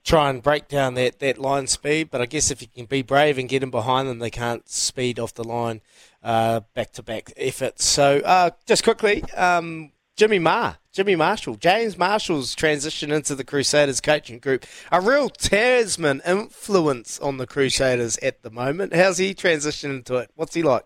try 0.03 0.29
and 0.29 0.43
break 0.43 0.67
down 0.67 0.93
that, 0.93 1.17
that 1.17 1.39
line 1.39 1.65
speed. 1.65 2.11
But 2.11 2.21
I 2.21 2.27
guess 2.27 2.51
if 2.51 2.61
you 2.61 2.67
can 2.67 2.85
be 2.85 3.01
brave 3.01 3.39
and 3.39 3.49
get 3.49 3.63
in 3.63 3.71
behind 3.71 4.07
them, 4.07 4.19
they 4.19 4.29
can't 4.29 4.69
speed 4.69 5.17
off 5.19 5.33
the 5.33 5.43
line 5.43 5.81
back 6.21 6.91
to 6.93 7.01
back 7.01 7.33
efforts. 7.35 7.83
So 7.85 8.19
uh, 8.19 8.51
just 8.67 8.83
quickly, 8.83 9.23
um, 9.33 9.91
Jimmy 10.15 10.37
Maher, 10.37 10.77
Jimmy 10.93 11.15
Marshall, 11.15 11.55
James 11.55 11.97
Marshall's 11.97 12.53
transition 12.53 13.11
into 13.11 13.33
the 13.33 13.43
Crusaders 13.43 13.99
coaching 13.99 14.37
group. 14.37 14.67
A 14.91 15.01
real 15.01 15.29
Tasman 15.29 16.21
influence 16.27 17.19
on 17.19 17.37
the 17.37 17.47
Crusaders 17.47 18.19
at 18.19 18.43
the 18.43 18.51
moment. 18.51 18.93
How's 18.93 19.17
he 19.17 19.33
transitioned 19.33 19.89
into 19.89 20.17
it? 20.17 20.29
What's 20.35 20.53
he 20.53 20.61
like? 20.61 20.85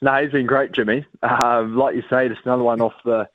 No, 0.00 0.22
he's 0.22 0.30
been 0.30 0.46
great, 0.46 0.70
Jimmy. 0.70 1.04
Um, 1.24 1.76
like 1.76 1.96
you 1.96 2.02
say, 2.08 2.28
just 2.28 2.42
another 2.44 2.62
one 2.62 2.80
off 2.80 2.94
the 3.04 3.26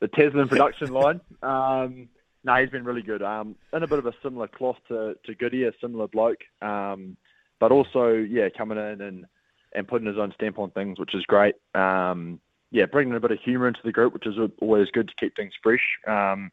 the 0.00 0.08
Tasman 0.08 0.48
production 0.48 0.92
line. 0.92 1.20
Um, 1.42 2.08
no, 2.44 2.54
he's 2.56 2.70
been 2.70 2.84
really 2.84 3.02
good. 3.02 3.22
Um, 3.22 3.56
in 3.72 3.82
a 3.82 3.88
bit 3.88 3.98
of 3.98 4.06
a 4.06 4.12
similar 4.22 4.48
cloth 4.48 4.76
to, 4.88 5.16
to 5.24 5.34
Goody, 5.34 5.64
a 5.64 5.72
similar 5.80 6.08
bloke. 6.08 6.42
Um, 6.60 7.16
but 7.58 7.72
also, 7.72 8.12
yeah, 8.12 8.48
coming 8.56 8.76
in 8.76 9.00
and, 9.00 9.26
and 9.74 9.88
putting 9.88 10.06
his 10.06 10.18
own 10.18 10.32
stamp 10.34 10.58
on 10.58 10.70
things, 10.70 10.98
which 10.98 11.14
is 11.14 11.24
great. 11.24 11.54
Um, 11.74 12.40
yeah, 12.70 12.86
bringing 12.86 13.14
a 13.14 13.20
bit 13.20 13.30
of 13.30 13.38
humour 13.44 13.68
into 13.68 13.80
the 13.84 13.92
group, 13.92 14.12
which 14.12 14.26
is 14.26 14.36
always 14.60 14.90
good 14.90 15.08
to 15.08 15.14
keep 15.18 15.36
things 15.36 15.52
fresh, 15.62 15.80
um, 16.06 16.50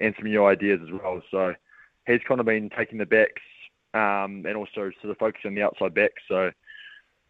and 0.00 0.14
some 0.16 0.28
new 0.28 0.44
ideas 0.46 0.80
as 0.82 0.92
well. 0.92 1.22
So 1.30 1.54
he's 2.06 2.20
kind 2.28 2.40
of 2.40 2.46
been 2.46 2.70
taking 2.76 2.98
the 2.98 3.06
backs 3.06 3.42
um, 3.94 4.44
and 4.46 4.56
also 4.56 4.90
sort 5.00 5.10
of 5.10 5.18
focusing 5.18 5.48
on 5.48 5.54
the 5.54 5.62
outside 5.62 5.94
backs. 5.94 6.22
So 6.28 6.50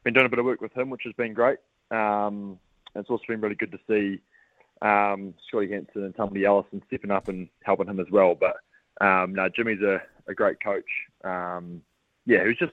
been 0.04 0.14
doing 0.14 0.26
a 0.26 0.28
bit 0.28 0.38
of 0.38 0.44
work 0.44 0.60
with 0.60 0.76
him, 0.76 0.90
which 0.90 1.02
has 1.04 1.12
been 1.14 1.34
great. 1.34 1.58
Um, 1.90 2.58
it's 2.94 3.08
also 3.08 3.22
been 3.28 3.40
really 3.40 3.54
good 3.54 3.72
to 3.72 3.78
see 3.88 4.20
um, 4.82 5.34
Scotty 5.46 5.70
Hansen 5.70 6.04
and 6.04 6.14
Tamati 6.14 6.44
Ellison 6.44 6.82
stepping 6.88 7.10
up 7.10 7.28
and 7.28 7.48
helping 7.62 7.88
him 7.88 8.00
as 8.00 8.10
well. 8.10 8.34
But 8.34 8.56
um, 9.04 9.34
no, 9.34 9.48
Jimmy's 9.48 9.80
a, 9.80 10.02
a 10.28 10.34
great 10.34 10.62
coach. 10.62 10.84
Um, 11.24 11.82
yeah, 12.26 12.46
he's 12.46 12.58
just 12.58 12.72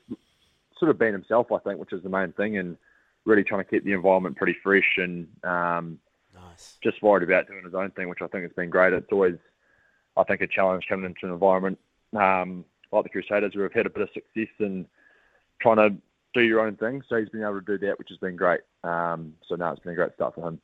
sort 0.78 0.92
of 0.92 0.98
been 0.98 1.14
himself, 1.14 1.52
I 1.52 1.60
think, 1.60 1.80
which 1.80 1.94
is 1.94 2.04
the 2.04 2.10
main 2.10 2.32
thing, 2.34 2.58
and 2.58 2.78
really 3.26 3.44
trying 3.44 3.64
to 3.64 3.70
keep 3.70 3.84
the 3.84 3.94
environment 3.94 4.38
pretty 4.38 4.56
fresh 4.64 4.98
and 4.98 5.28
um, 5.44 6.00
nice. 6.34 6.78
just 6.84 7.02
worried 7.04 7.28
about 7.28 7.48
doing 7.48 7.64
his 7.64 7.76
own 7.76 7.92
thing, 7.92 8.10
which 8.10 8.22
I 8.22 8.28
think 8.28 8.44
has 8.44 8.54
been 8.54 8.70
great. 8.70 8.94
It's 8.94 9.12
always, 9.12 9.38
I 10.18 10.24
think, 10.24 10.42
a 10.42 10.48
challenge 10.48 10.86
coming 10.90 11.06
into 11.06 11.26
an 11.26 11.34
environment 11.34 11.78
um, 12.18 12.66
like 12.92 13.04
the 13.04 13.10
Crusaders, 13.10 13.54
who 13.54 13.62
have 13.62 13.74
had 13.74 13.86
a 13.86 13.90
bit 13.90 14.02
of 14.02 14.10
success 14.14 14.54
in 14.60 14.88
trying 15.62 15.78
to 15.78 15.96
do 16.34 16.42
your 16.42 16.62
own 16.62 16.76
thing. 16.76 17.04
So 17.08 17.18
he's 17.18 17.30
been 17.30 17.44
able 17.44 17.62
to 17.62 17.78
do 17.78 17.86
that, 17.86 18.00
which 18.00 18.10
has 18.10 18.18
been 18.18 18.36
great. 18.36 18.62
Um, 18.84 19.34
so 19.48 19.56
now 19.56 19.72
it's 19.72 19.82
been 19.82 19.94
a 19.94 19.96
great 19.96 20.14
start 20.16 20.36
for 20.36 20.48
him. 20.48 20.60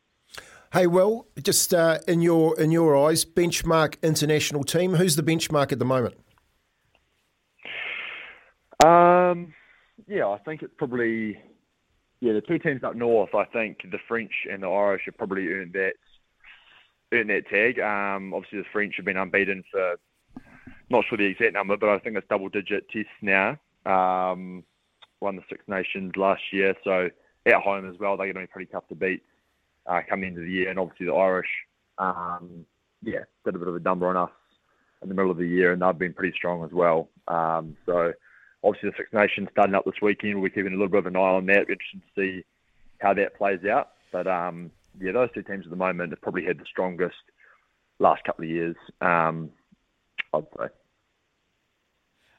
Hey, 0.73 0.87
well, 0.87 1.27
just 1.41 1.73
uh, 1.73 1.99
in 2.07 2.21
your 2.21 2.59
in 2.59 2.71
your 2.71 2.95
eyes, 2.97 3.23
benchmark 3.23 4.01
international 4.01 4.63
team. 4.63 4.95
Who's 4.95 5.15
the 5.15 5.23
benchmark 5.23 5.71
at 5.71 5.79
the 5.79 5.85
moment? 5.85 6.15
Um, 8.83 9.53
yeah, 10.07 10.27
I 10.27 10.37
think 10.39 10.63
it's 10.63 10.73
probably 10.77 11.39
yeah 12.19 12.33
the 12.33 12.41
two 12.41 12.59
teams 12.59 12.83
up 12.83 12.95
north. 12.95 13.33
I 13.33 13.45
think 13.45 13.79
the 13.89 13.99
French 14.07 14.33
and 14.51 14.63
the 14.63 14.67
Irish 14.67 15.03
have 15.05 15.17
probably 15.17 15.47
earned 15.47 15.73
that 15.73 15.93
earned 17.13 17.29
that 17.29 17.47
tag. 17.47 17.79
Um, 17.79 18.33
obviously 18.33 18.59
the 18.59 18.65
French 18.73 18.95
have 18.97 19.05
been 19.05 19.17
unbeaten 19.17 19.63
for 19.71 19.95
not 20.89 21.05
sure 21.07 21.17
the 21.17 21.25
exact 21.25 21.53
number, 21.53 21.77
but 21.77 21.89
I 21.89 21.99
think 21.99 22.17
it's 22.17 22.27
double 22.27 22.49
digit 22.49 22.89
tests 22.89 23.09
now. 23.21 23.57
Um, 23.85 24.63
won 25.21 25.35
the 25.35 25.43
Six 25.49 25.63
Nations 25.67 26.13
last 26.15 26.41
year, 26.51 26.75
so 26.83 27.09
at 27.45 27.61
home 27.61 27.89
as 27.89 27.97
well, 27.99 28.17
they're 28.17 28.31
going 28.31 28.45
to 28.45 28.49
be 28.49 28.51
pretty 28.51 28.71
tough 28.71 28.87
to 28.89 28.95
beat 28.95 29.23
uh, 29.87 30.01
coming 30.09 30.29
into 30.29 30.41
the 30.41 30.51
year, 30.51 30.69
and 30.69 30.79
obviously 30.79 31.05
the 31.05 31.13
Irish, 31.13 31.49
um, 31.97 32.65
yeah, 33.03 33.23
did 33.43 33.55
a 33.55 33.59
bit 33.59 33.67
of 33.67 33.75
a 33.75 33.79
number 33.79 34.07
on 34.07 34.17
us 34.17 34.31
in 35.01 35.09
the 35.09 35.15
middle 35.15 35.31
of 35.31 35.37
the 35.37 35.47
year, 35.47 35.73
and 35.73 35.81
they've 35.81 35.97
been 35.97 36.13
pretty 36.13 36.35
strong 36.35 36.63
as 36.63 36.71
well. 36.71 37.09
Um, 37.27 37.75
so 37.85 38.13
obviously 38.63 38.89
the 38.89 38.95
Six 38.97 39.13
Nations 39.13 39.49
starting 39.51 39.75
up 39.75 39.85
this 39.85 40.01
weekend, 40.01 40.41
we're 40.41 40.49
keeping 40.49 40.73
a 40.73 40.75
little 40.75 40.89
bit 40.89 40.99
of 40.99 41.05
an 41.05 41.15
eye 41.15 41.19
on 41.19 41.45
that. 41.47 41.69
Interesting 41.69 42.01
to 42.01 42.21
see 42.21 42.45
how 42.99 43.13
that 43.13 43.35
plays 43.35 43.63
out. 43.65 43.91
But 44.11 44.27
um, 44.27 44.71
yeah, 44.99 45.11
those 45.11 45.29
two 45.33 45.43
teams 45.43 45.65
at 45.65 45.69
the 45.69 45.75
moment 45.75 46.11
have 46.11 46.21
probably 46.21 46.45
had 46.45 46.57
the 46.57 46.65
strongest 46.65 47.15
last 47.99 48.23
couple 48.23 48.43
of 48.43 48.49
years, 48.49 48.75
um, 49.01 49.51
I'd 50.33 50.45
say. 50.57 50.67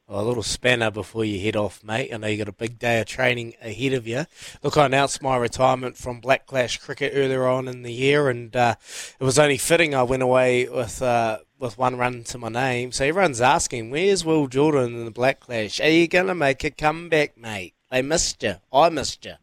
A 0.08 0.22
little 0.22 0.44
spanner 0.44 0.92
before 0.92 1.24
you 1.24 1.40
head 1.40 1.56
off, 1.56 1.82
mate. 1.82 2.14
I 2.14 2.16
know 2.16 2.28
you 2.28 2.38
got 2.38 2.46
a 2.46 2.52
big 2.52 2.78
day 2.78 3.00
of 3.00 3.06
training 3.06 3.54
ahead 3.60 3.92
of 3.92 4.06
you. 4.06 4.26
Look, 4.62 4.76
I 4.76 4.86
announced 4.86 5.20
my 5.20 5.36
retirement 5.36 5.96
from 5.96 6.20
Black 6.20 6.46
Clash 6.46 6.78
cricket 6.78 7.12
earlier 7.16 7.48
on 7.48 7.66
in 7.66 7.82
the 7.82 7.92
year, 7.92 8.28
and 8.28 8.54
uh, 8.54 8.76
it 9.18 9.24
was 9.24 9.36
only 9.36 9.58
fitting 9.58 9.96
I 9.96 10.04
went 10.04 10.22
away 10.22 10.68
with 10.68 11.02
uh, 11.02 11.38
with 11.58 11.76
one 11.76 11.96
run 11.96 12.22
to 12.24 12.38
my 12.38 12.48
name. 12.48 12.92
So 12.92 13.04
everyone's 13.04 13.40
asking, 13.40 13.90
"Where's 13.90 14.24
Will 14.24 14.46
Jordan 14.46 14.94
in 14.94 15.04
the 15.06 15.10
Black 15.10 15.40
Clash? 15.40 15.80
Are 15.80 15.88
you 15.88 16.06
gonna 16.06 16.36
make 16.36 16.62
a 16.62 16.70
comeback, 16.70 17.36
mate? 17.36 17.74
They 17.90 18.00
missed 18.00 18.44
you. 18.44 18.56
I 18.72 18.90
missed 18.90 19.24
you. 19.24 19.34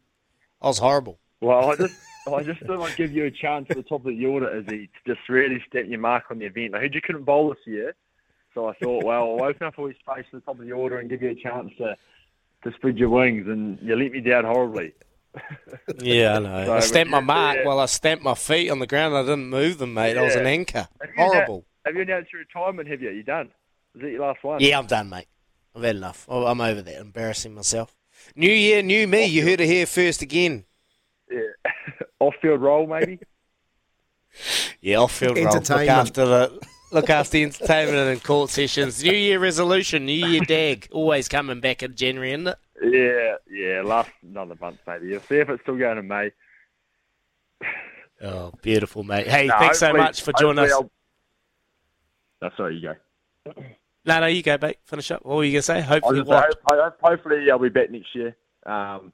I 0.62 0.68
was 0.68 0.78
horrible." 0.78 1.18
Well, 1.42 1.72
I 1.72 1.76
just 1.76 1.94
I 2.26 2.42
just 2.42 2.60
thought 2.62 2.80
I'd 2.80 2.96
give 2.96 3.12
you 3.12 3.26
a 3.26 3.30
chance 3.30 3.66
at 3.68 3.76
the 3.76 3.82
top 3.82 4.06
of 4.06 4.16
the 4.16 4.24
order, 4.24 4.48
Izzy, 4.60 4.86
to 4.86 5.14
just 5.14 5.28
really 5.28 5.62
stamp 5.68 5.90
your 5.90 6.00
mark 6.00 6.24
on 6.30 6.38
the 6.38 6.46
event. 6.46 6.74
I 6.74 6.78
heard 6.78 6.94
you 6.94 7.02
couldn't 7.02 7.24
bowl 7.24 7.50
this 7.50 7.66
year. 7.66 7.94
So 8.54 8.68
I 8.68 8.74
thought, 8.74 9.04
well, 9.04 9.36
I'll 9.38 9.44
open 9.44 9.66
up 9.66 9.78
all 9.78 9.88
your 9.88 9.98
space 9.98 10.24
to 10.30 10.36
the 10.36 10.40
top 10.40 10.60
of 10.60 10.64
the 10.64 10.72
order 10.72 10.98
and 10.98 11.10
give 11.10 11.22
you 11.22 11.30
a 11.30 11.34
chance 11.34 11.70
to, 11.78 11.96
to 12.62 12.72
spread 12.74 12.96
your 12.96 13.10
wings, 13.10 13.46
and 13.48 13.78
you 13.82 13.96
let 13.96 14.12
me 14.12 14.20
down 14.20 14.44
horribly. 14.44 14.94
yeah, 16.00 16.36
I 16.36 16.38
know. 16.38 16.64
so, 16.66 16.72
I 16.74 16.80
stamped 16.80 17.10
my 17.10 17.20
mark 17.20 17.58
yeah. 17.58 17.66
while 17.66 17.80
I 17.80 17.86
stamped 17.86 18.22
my 18.22 18.34
feet 18.34 18.70
on 18.70 18.78
the 18.78 18.86
ground. 18.86 19.16
I 19.16 19.22
didn't 19.22 19.50
move 19.50 19.78
them, 19.78 19.94
mate. 19.94 20.14
Yeah. 20.14 20.22
I 20.22 20.24
was 20.24 20.36
an 20.36 20.46
anchor. 20.46 20.88
Have 21.00 21.10
Horrible. 21.16 21.64
have 21.84 21.96
you 21.96 22.02
announced 22.02 22.32
your 22.32 22.40
retirement, 22.40 22.88
have 22.88 23.02
you? 23.02 23.10
You 23.10 23.24
done? 23.24 23.50
Is 23.96 24.02
that 24.02 24.10
your 24.10 24.20
last 24.20 24.44
one? 24.44 24.60
Yeah, 24.60 24.78
I'm 24.78 24.86
done, 24.86 25.08
mate. 25.08 25.26
I've 25.74 25.82
had 25.82 25.96
enough. 25.96 26.26
I'm 26.28 26.60
over 26.60 26.82
that. 26.82 27.00
Embarrassing 27.00 27.54
myself. 27.54 27.96
New 28.36 28.50
year, 28.50 28.82
new 28.82 29.08
me. 29.08 29.24
Off-field. 29.24 29.32
You 29.32 29.42
heard 29.42 29.60
it 29.60 29.66
here 29.66 29.86
first 29.86 30.22
again. 30.22 30.64
Yeah. 31.30 31.40
Off-field 32.20 32.60
role, 32.60 32.86
maybe? 32.86 33.18
yeah, 34.80 34.96
off-field 34.96 35.36
role. 35.36 35.44
Look 35.46 35.70
after 35.70 36.24
the 36.24 36.66
look 36.94 37.10
after 37.10 37.32
the 37.32 37.42
entertainment 37.42 38.08
and 38.08 38.22
court 38.22 38.50
sessions. 38.50 39.02
New 39.02 39.12
Year 39.12 39.38
resolution, 39.38 40.06
New 40.06 40.26
Year 40.26 40.42
dag, 40.42 40.88
always 40.92 41.28
coming 41.28 41.60
back 41.60 41.82
in 41.82 41.94
January, 41.96 42.32
isn't 42.32 42.46
it? 42.46 42.58
Yeah, 42.82 43.34
yeah, 43.50 43.82
last 43.82 44.10
another 44.22 44.56
month 44.60 44.78
maybe. 44.86 45.08
You'll 45.08 45.20
see 45.20 45.36
if 45.36 45.48
it's 45.48 45.62
still 45.62 45.76
going 45.76 45.98
in 45.98 46.06
May. 46.06 46.30
Oh, 48.22 48.52
beautiful, 48.62 49.02
mate. 49.02 49.26
Hey, 49.26 49.48
no, 49.48 49.58
thanks 49.58 49.80
so 49.80 49.92
much 49.92 50.22
for 50.22 50.32
joining 50.38 50.64
us. 50.64 50.72
I'll... 50.72 50.90
No, 52.40 52.50
sorry, 52.56 52.76
you 52.76 52.94
go. 53.46 53.54
No, 54.06 54.20
no, 54.20 54.26
you 54.26 54.42
go, 54.42 54.56
mate. 54.60 54.78
Finish 54.84 55.10
up. 55.10 55.24
What 55.24 55.36
were 55.36 55.44
you 55.44 55.52
going 55.52 55.60
to 55.60 55.62
say? 55.62 55.80
Hopefully, 55.80 56.22
what? 56.22 56.52
Say, 56.52 56.76
hopefully, 57.02 57.50
I'll 57.50 57.58
be 57.58 57.68
back 57.68 57.90
next 57.90 58.14
year. 58.14 58.36
Um, 58.66 59.12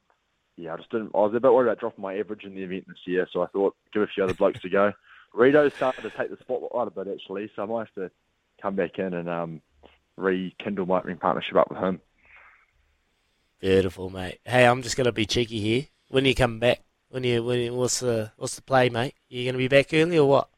yeah, 0.55 0.73
I 0.73 0.77
just 0.77 0.91
didn't. 0.91 1.11
I 1.15 1.19
was 1.19 1.33
a 1.35 1.39
bit 1.39 1.51
worried 1.51 1.67
about 1.67 1.79
dropping 1.79 2.01
my 2.01 2.15
average 2.17 2.43
in 2.43 2.53
the 2.53 2.61
event 2.61 2.85
this 2.87 2.97
year, 3.05 3.27
so 3.31 3.41
I 3.41 3.47
thought 3.47 3.75
give 3.93 4.03
a 4.03 4.07
few 4.07 4.23
other 4.23 4.33
blokes 4.33 4.61
to 4.61 4.69
go. 4.69 4.93
Rito's 5.33 5.73
starting 5.75 6.03
to 6.03 6.09
take 6.17 6.29
the 6.29 6.37
spotlight 6.41 6.87
a 6.87 6.91
bit 6.91 7.07
actually, 7.07 7.49
so 7.55 7.63
I 7.63 7.65
might 7.65 7.87
have 7.87 7.95
to 7.95 8.11
come 8.61 8.75
back 8.75 8.99
in 8.99 9.13
and 9.13 9.29
um, 9.29 9.61
rekindle 10.17 10.85
my 10.85 11.01
ring 11.01 11.17
partnership 11.17 11.55
up 11.55 11.69
with 11.69 11.79
him. 11.79 12.01
Beautiful, 13.59 14.09
mate. 14.09 14.39
Hey, 14.43 14.65
I'm 14.65 14.81
just 14.81 14.97
gonna 14.97 15.11
be 15.11 15.25
cheeky 15.25 15.59
here. 15.59 15.85
When 16.09 16.25
are 16.25 16.27
you 16.27 16.35
come 16.35 16.59
back? 16.59 16.79
When 17.09 17.23
you 17.23 17.43
when 17.43 17.59
you, 17.59 17.73
what's 17.73 17.99
the 17.99 18.31
what's 18.37 18.55
the 18.55 18.61
play, 18.61 18.89
mate? 18.89 19.13
Are 19.31 19.35
you 19.35 19.45
gonna 19.45 19.57
be 19.57 19.67
back 19.67 19.93
early 19.93 20.17
or 20.17 20.27
what? 20.27 20.49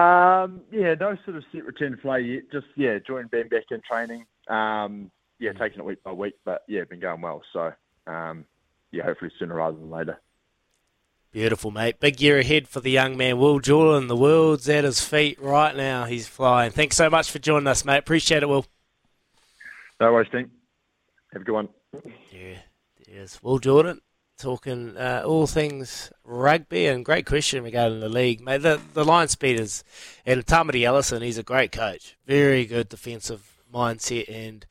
Um, 0.00 0.62
yeah, 0.70 0.94
no 0.94 1.16
sort 1.24 1.36
of 1.36 1.44
set 1.52 1.64
return 1.64 1.92
to 1.92 1.96
play 1.98 2.20
yet. 2.20 2.42
Just 2.52 2.66
yeah, 2.76 2.98
join 3.06 3.26
Ben 3.26 3.48
back 3.48 3.64
in 3.70 3.80
training. 3.88 4.26
Um, 4.48 5.10
yeah, 5.38 5.52
taking 5.52 5.80
it 5.80 5.84
week 5.84 6.02
by 6.02 6.12
week, 6.12 6.34
but 6.44 6.62
yeah, 6.68 6.84
been 6.84 7.00
going 7.00 7.20
well. 7.20 7.42
So 7.52 7.72
um, 8.06 8.44
yeah, 8.90 9.04
hopefully 9.04 9.30
sooner 9.38 9.54
rather 9.54 9.76
than 9.76 9.90
later. 9.90 10.20
Beautiful, 11.32 11.70
mate. 11.70 11.98
Big 11.98 12.20
year 12.20 12.38
ahead 12.38 12.68
for 12.68 12.80
the 12.80 12.90
young 12.90 13.16
man, 13.16 13.38
Will 13.38 13.58
Jordan. 13.58 14.06
The 14.06 14.16
world's 14.16 14.68
at 14.68 14.84
his 14.84 15.02
feet 15.02 15.40
right 15.40 15.74
now. 15.74 16.04
He's 16.04 16.28
flying. 16.28 16.70
Thanks 16.72 16.96
so 16.96 17.08
much 17.08 17.30
for 17.30 17.38
joining 17.38 17.66
us, 17.68 17.86
mate. 17.86 17.98
Appreciate 17.98 18.42
it, 18.42 18.50
Will. 18.50 18.66
No 19.98 20.12
worries, 20.12 20.28
Dean. 20.30 20.50
Have 21.32 21.40
a 21.40 21.44
good 21.46 21.54
one. 21.54 21.68
Yeah, 22.30 22.58
there's 23.08 23.42
Will 23.42 23.58
Jordan 23.58 24.02
talking 24.36 24.96
uh, 24.98 25.22
all 25.24 25.46
things 25.46 26.12
rugby 26.24 26.86
and 26.86 27.04
great 27.04 27.24
question 27.24 27.64
regarding 27.64 28.00
the 28.00 28.08
league, 28.10 28.42
mate. 28.42 28.60
The, 28.60 28.78
the 28.92 29.04
line 29.04 29.28
speeders 29.28 29.84
and 30.26 30.44
Tamati 30.44 30.82
Ellison, 30.82 31.22
he's 31.22 31.38
a 31.38 31.42
great 31.42 31.72
coach. 31.72 32.16
Very 32.26 32.66
good 32.66 32.90
defensive 32.90 33.51
mindset. 33.72 34.28
And 34.28 34.66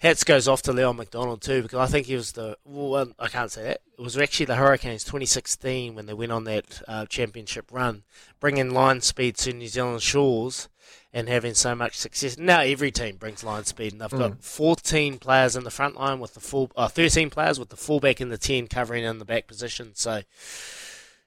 hats 0.00 0.24
goes 0.24 0.46
off 0.46 0.62
to 0.62 0.72
Leon 0.72 0.96
McDonald 0.96 1.40
too, 1.42 1.62
because 1.62 1.78
I 1.78 1.86
think 1.90 2.06
he 2.06 2.14
was 2.16 2.32
the 2.32 2.56
well, 2.64 3.12
I 3.18 3.28
can't 3.28 3.50
say 3.50 3.62
that. 3.64 3.80
It 3.98 4.02
was 4.02 4.16
actually 4.18 4.46
the 4.46 4.56
Hurricanes 4.56 5.04
2016 5.04 5.94
when 5.94 6.06
they 6.06 6.14
went 6.14 6.32
on 6.32 6.44
that 6.44 6.82
uh, 6.86 7.06
championship 7.06 7.66
run, 7.72 8.02
bringing 8.40 8.70
line 8.70 9.00
speed 9.00 9.36
to 9.38 9.52
New 9.52 9.68
Zealand 9.68 10.02
shores 10.02 10.68
and 11.12 11.28
having 11.30 11.54
so 11.54 11.74
much 11.74 11.96
success. 11.96 12.36
Now 12.36 12.60
every 12.60 12.90
team 12.90 13.16
brings 13.16 13.42
line 13.42 13.64
speed, 13.64 13.92
and 13.92 14.00
they've 14.02 14.10
got 14.10 14.32
Mm. 14.32 14.42
14 14.44 15.18
players 15.18 15.56
in 15.56 15.64
the 15.64 15.70
front 15.70 15.96
line 15.96 16.20
with 16.20 16.34
the 16.34 16.40
full, 16.40 16.70
uh, 16.76 16.88
13 16.88 17.30
players 17.30 17.58
with 17.58 17.70
the 17.70 17.76
fullback 17.76 18.20
in 18.20 18.28
the 18.28 18.36
10 18.36 18.66
covering 18.66 19.02
in 19.02 19.18
the 19.18 19.24
back 19.24 19.46
position. 19.46 19.92
So, 19.94 20.20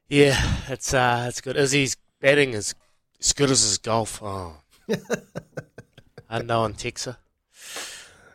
yeah, 0.08 0.40
it's 0.68 0.94
uh, 0.94 1.26
it's 1.28 1.42
good. 1.42 1.56
Izzy's 1.58 1.98
batting 2.22 2.54
is 2.54 2.76
as 3.20 3.34
good 3.34 3.50
as 3.50 3.62
his 3.64 3.80
golf. 3.80 4.22
Oh, 4.22 4.58
unknown 6.30 6.74
Texer. 6.74 7.18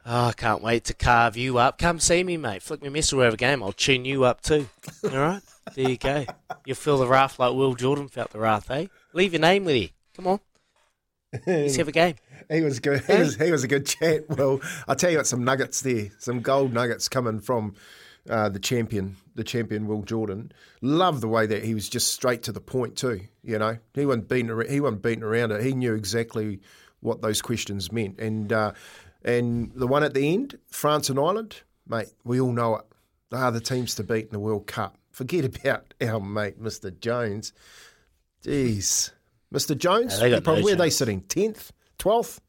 Oh, 0.06 0.26
I 0.26 0.32
can't 0.32 0.62
wait 0.62 0.84
to 0.84 0.94
carve 0.94 1.36
you 1.36 1.56
up. 1.56 1.78
Come 1.78 1.98
see 1.98 2.22
me, 2.22 2.36
mate. 2.36 2.62
Flick 2.62 2.82
me 2.82 2.88
a 2.88 2.90
message 2.90 3.14
over 3.14 3.28
a 3.28 3.36
game. 3.36 3.62
I'll 3.62 3.72
tune 3.72 4.04
you 4.04 4.24
up 4.24 4.42
too. 4.42 4.68
All 5.04 5.10
right? 5.10 5.42
There 5.74 5.88
you 5.88 5.96
go. 5.96 6.26
You'll 6.66 6.76
feel 6.76 6.98
the 6.98 7.06
wrath 7.06 7.38
like 7.38 7.54
Will 7.54 7.74
Jordan 7.74 8.08
felt 8.08 8.30
the 8.30 8.38
wrath, 8.38 8.70
eh? 8.70 8.88
Leave 9.14 9.32
your 9.32 9.40
name 9.40 9.64
with 9.64 9.76
you. 9.76 9.88
Come 10.14 10.26
on. 10.26 10.40
Let's 11.46 11.76
have 11.76 11.88
a 11.88 11.92
game. 11.92 12.16
He 12.50 12.60
was 12.60 12.78
good. 12.78 13.02
He 13.06 13.16
was, 13.16 13.36
he 13.36 13.50
was 13.50 13.64
a 13.64 13.68
good 13.68 13.86
chat. 13.86 14.28
Well, 14.28 14.60
I'll 14.86 14.96
tell 14.96 15.10
you 15.10 15.16
what, 15.16 15.26
some 15.26 15.44
nuggets 15.44 15.80
there, 15.80 16.10
some 16.18 16.42
gold 16.42 16.74
nuggets 16.74 17.08
coming 17.08 17.40
from 17.40 17.74
uh, 18.28 18.50
the 18.50 18.58
champion, 18.58 19.16
the 19.34 19.44
champion 19.44 19.86
Will 19.86 20.02
Jordan. 20.02 20.52
Love 20.82 21.22
the 21.22 21.28
way 21.28 21.46
that 21.46 21.64
he 21.64 21.72
was 21.72 21.88
just 21.88 22.12
straight 22.12 22.42
to 22.42 22.52
the 22.52 22.60
point 22.60 22.96
too. 22.96 23.22
You 23.42 23.58
know, 23.58 23.78
he 23.94 24.04
wasn't 24.04 24.28
beating 24.28 24.50
ar- 24.50 24.64
he 24.68 24.78
wasn't 24.78 25.00
beating 25.00 25.22
around 25.24 25.52
it. 25.52 25.64
He 25.64 25.72
knew 25.72 25.94
exactly 25.94 26.60
what 27.04 27.22
those 27.22 27.40
questions 27.42 27.92
meant. 27.92 28.18
And 28.18 28.52
uh, 28.52 28.72
and 29.24 29.70
the 29.74 29.86
one 29.86 30.02
at 30.02 30.14
the 30.14 30.32
end, 30.34 30.58
France 30.68 31.08
and 31.10 31.18
Ireland, 31.18 31.62
mate, 31.86 32.08
we 32.24 32.40
all 32.40 32.52
know 32.52 32.76
it. 32.76 32.84
They 33.30 33.36
are 33.38 33.50
the 33.52 33.60
teams 33.60 33.94
to 33.96 34.02
beat 34.04 34.26
in 34.26 34.30
the 34.32 34.38
World 34.40 34.66
Cup. 34.66 34.96
Forget 35.10 35.44
about 35.60 35.94
our 36.00 36.20
mate, 36.20 36.60
Mr. 36.62 36.98
Jones. 36.98 37.52
Jeez. 38.44 39.10
Mr. 39.52 39.76
Jones, 39.78 40.18
Yeah, 40.20 40.26
you 40.26 40.40
probably, 40.40 40.62
no 40.62 40.64
where 40.66 40.74
are 40.74 40.78
they 40.78 40.90
sitting? 40.90 41.20
Tenth, 41.22 41.72
twelfth. 41.98 42.40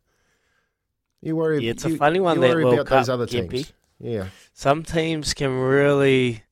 You 1.21 1.35
worry. 1.35 1.63
Yeah, 1.63 1.71
it's 1.71 1.85
a 1.85 1.95
funny 1.97 2.19
one, 2.19 2.37
You 2.37 2.47
that 2.47 2.55
World 2.55 2.73
about 2.73 2.87
those 2.87 3.05
Cup, 3.07 3.13
other 3.13 3.25
Gimpy. 3.27 3.49
teams. 3.51 3.73
Yeah, 3.99 4.27
Some 4.53 4.83
teams 4.83 5.33
can 5.33 5.57
really 5.57 6.43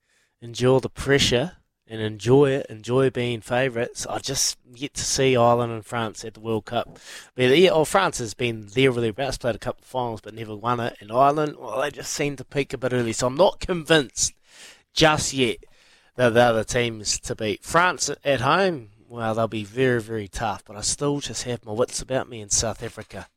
endure 0.42 0.80
the 0.80 0.90
pressure 0.90 1.54
and 1.88 2.02
enjoy 2.02 2.52
it, 2.52 2.66
enjoy 2.70 3.10
being 3.10 3.42
favourites. 3.42 4.08
I 4.08 4.20
just 4.20 4.58
get 4.74 4.94
to 4.96 5.04
see 5.04 5.36
Ireland 5.36 5.74
and 5.74 5.86
France 5.86 6.24
at 6.24 6.34
the 6.34 6.40
World 6.40 6.66
Cup. 6.66 6.98
But 7.36 7.58
yeah, 7.58 7.72
well, 7.72 7.86
France 7.86 8.20
has 8.20 8.34
been 8.34 8.68
there 8.74 8.92
really 8.92 9.12
best, 9.12 9.42
played 9.42 9.56
a 9.56 9.60
couple 9.60 9.82
of 9.82 9.88
finals 9.88 10.22
but 10.22 10.34
never 10.34 10.56
won 10.56 10.80
it. 10.80 10.98
And 11.00 11.12
Ireland, 11.12 11.58
well, 11.60 11.82
they 11.82 11.92
just 11.92 12.14
seem 12.14 12.36
to 12.38 12.46
peak 12.46 12.74
a 12.74 12.78
bit 12.78 12.94
early. 12.94 13.14
So 13.14 13.28
I'm 13.28 13.36
not 13.36 13.60
convinced 13.60 14.34
just 14.94 15.34
yet 15.34 15.58
that 16.16 16.34
they're 16.34 16.54
the 16.54 16.64
teams 16.64 17.20
to 17.20 17.36
beat. 17.36 17.64
France 17.64 18.10
at 18.24 18.42
home, 18.42 18.90
well, 19.10 19.36
they'll 19.36 19.48
be 19.48 19.64
very, 19.64 20.02
very 20.02 20.28
tough. 20.28 20.64
But 20.66 20.78
I 20.78 20.82
still 20.82 21.20
just 21.20 21.44
have 21.44 21.66
my 21.66 21.74
wits 21.74 22.02
about 22.02 22.30
me 22.30 22.42
in 22.42 22.50
South 22.50 22.82
Africa. 22.82 23.28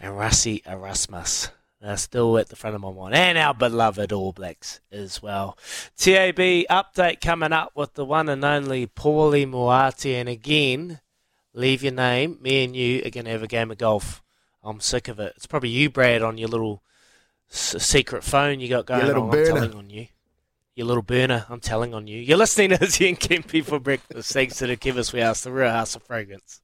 And 0.00 0.14
Rassie 0.14 0.66
Erasmus. 0.66 1.50
They're 1.80 1.96
still 1.98 2.38
at 2.38 2.48
the 2.48 2.56
front 2.56 2.74
of 2.74 2.80
my 2.82 2.90
mind. 2.90 3.14
And 3.14 3.36
our 3.38 3.52
beloved 3.54 4.10
All 4.12 4.32
Blacks 4.32 4.80
as 4.90 5.22
well. 5.22 5.58
TAB 5.96 6.36
update 6.36 7.20
coming 7.20 7.52
up 7.52 7.72
with 7.74 7.94
the 7.94 8.04
one 8.04 8.28
and 8.28 8.44
only 8.44 8.86
Paulie 8.86 9.46
Moati. 9.46 10.14
And 10.14 10.28
again, 10.28 11.00
leave 11.52 11.82
your 11.82 11.92
name. 11.92 12.38
Me 12.40 12.64
and 12.64 12.74
you 12.74 13.02
are 13.04 13.10
going 13.10 13.26
to 13.26 13.30
have 13.30 13.42
a 13.42 13.46
game 13.46 13.70
of 13.70 13.78
golf. 13.78 14.22
I'm 14.64 14.80
sick 14.80 15.06
of 15.08 15.20
it. 15.20 15.34
It's 15.36 15.46
probably 15.46 15.68
you, 15.68 15.90
Brad, 15.90 16.22
on 16.22 16.38
your 16.38 16.48
little 16.48 16.82
s- 17.52 17.76
secret 17.78 18.24
phone 18.24 18.58
you 18.58 18.68
got 18.68 18.86
going 18.86 19.06
little 19.06 19.24
on. 19.24 19.30
burner. 19.30 19.50
I'm 19.50 19.54
telling 19.54 19.74
on 19.74 19.90
you. 19.90 20.06
Your 20.74 20.86
little 20.86 21.02
burner. 21.02 21.46
I'm 21.48 21.60
telling 21.60 21.94
on 21.94 22.06
you. 22.06 22.18
You're 22.18 22.36
listening 22.38 22.70
to 22.70 22.82
Izzy 22.82 23.08
and 23.10 23.20
Kempy 23.20 23.62
for 23.64 23.78
breakfast. 23.78 24.32
Thanks 24.32 24.56
to 24.56 24.66
the 24.66 24.76
Kivas 24.76 25.12
We 25.12 25.20
Ask, 25.20 25.44
the 25.44 25.52
real 25.52 25.70
house 25.70 25.94
of 25.94 26.02
fragrance. 26.02 26.60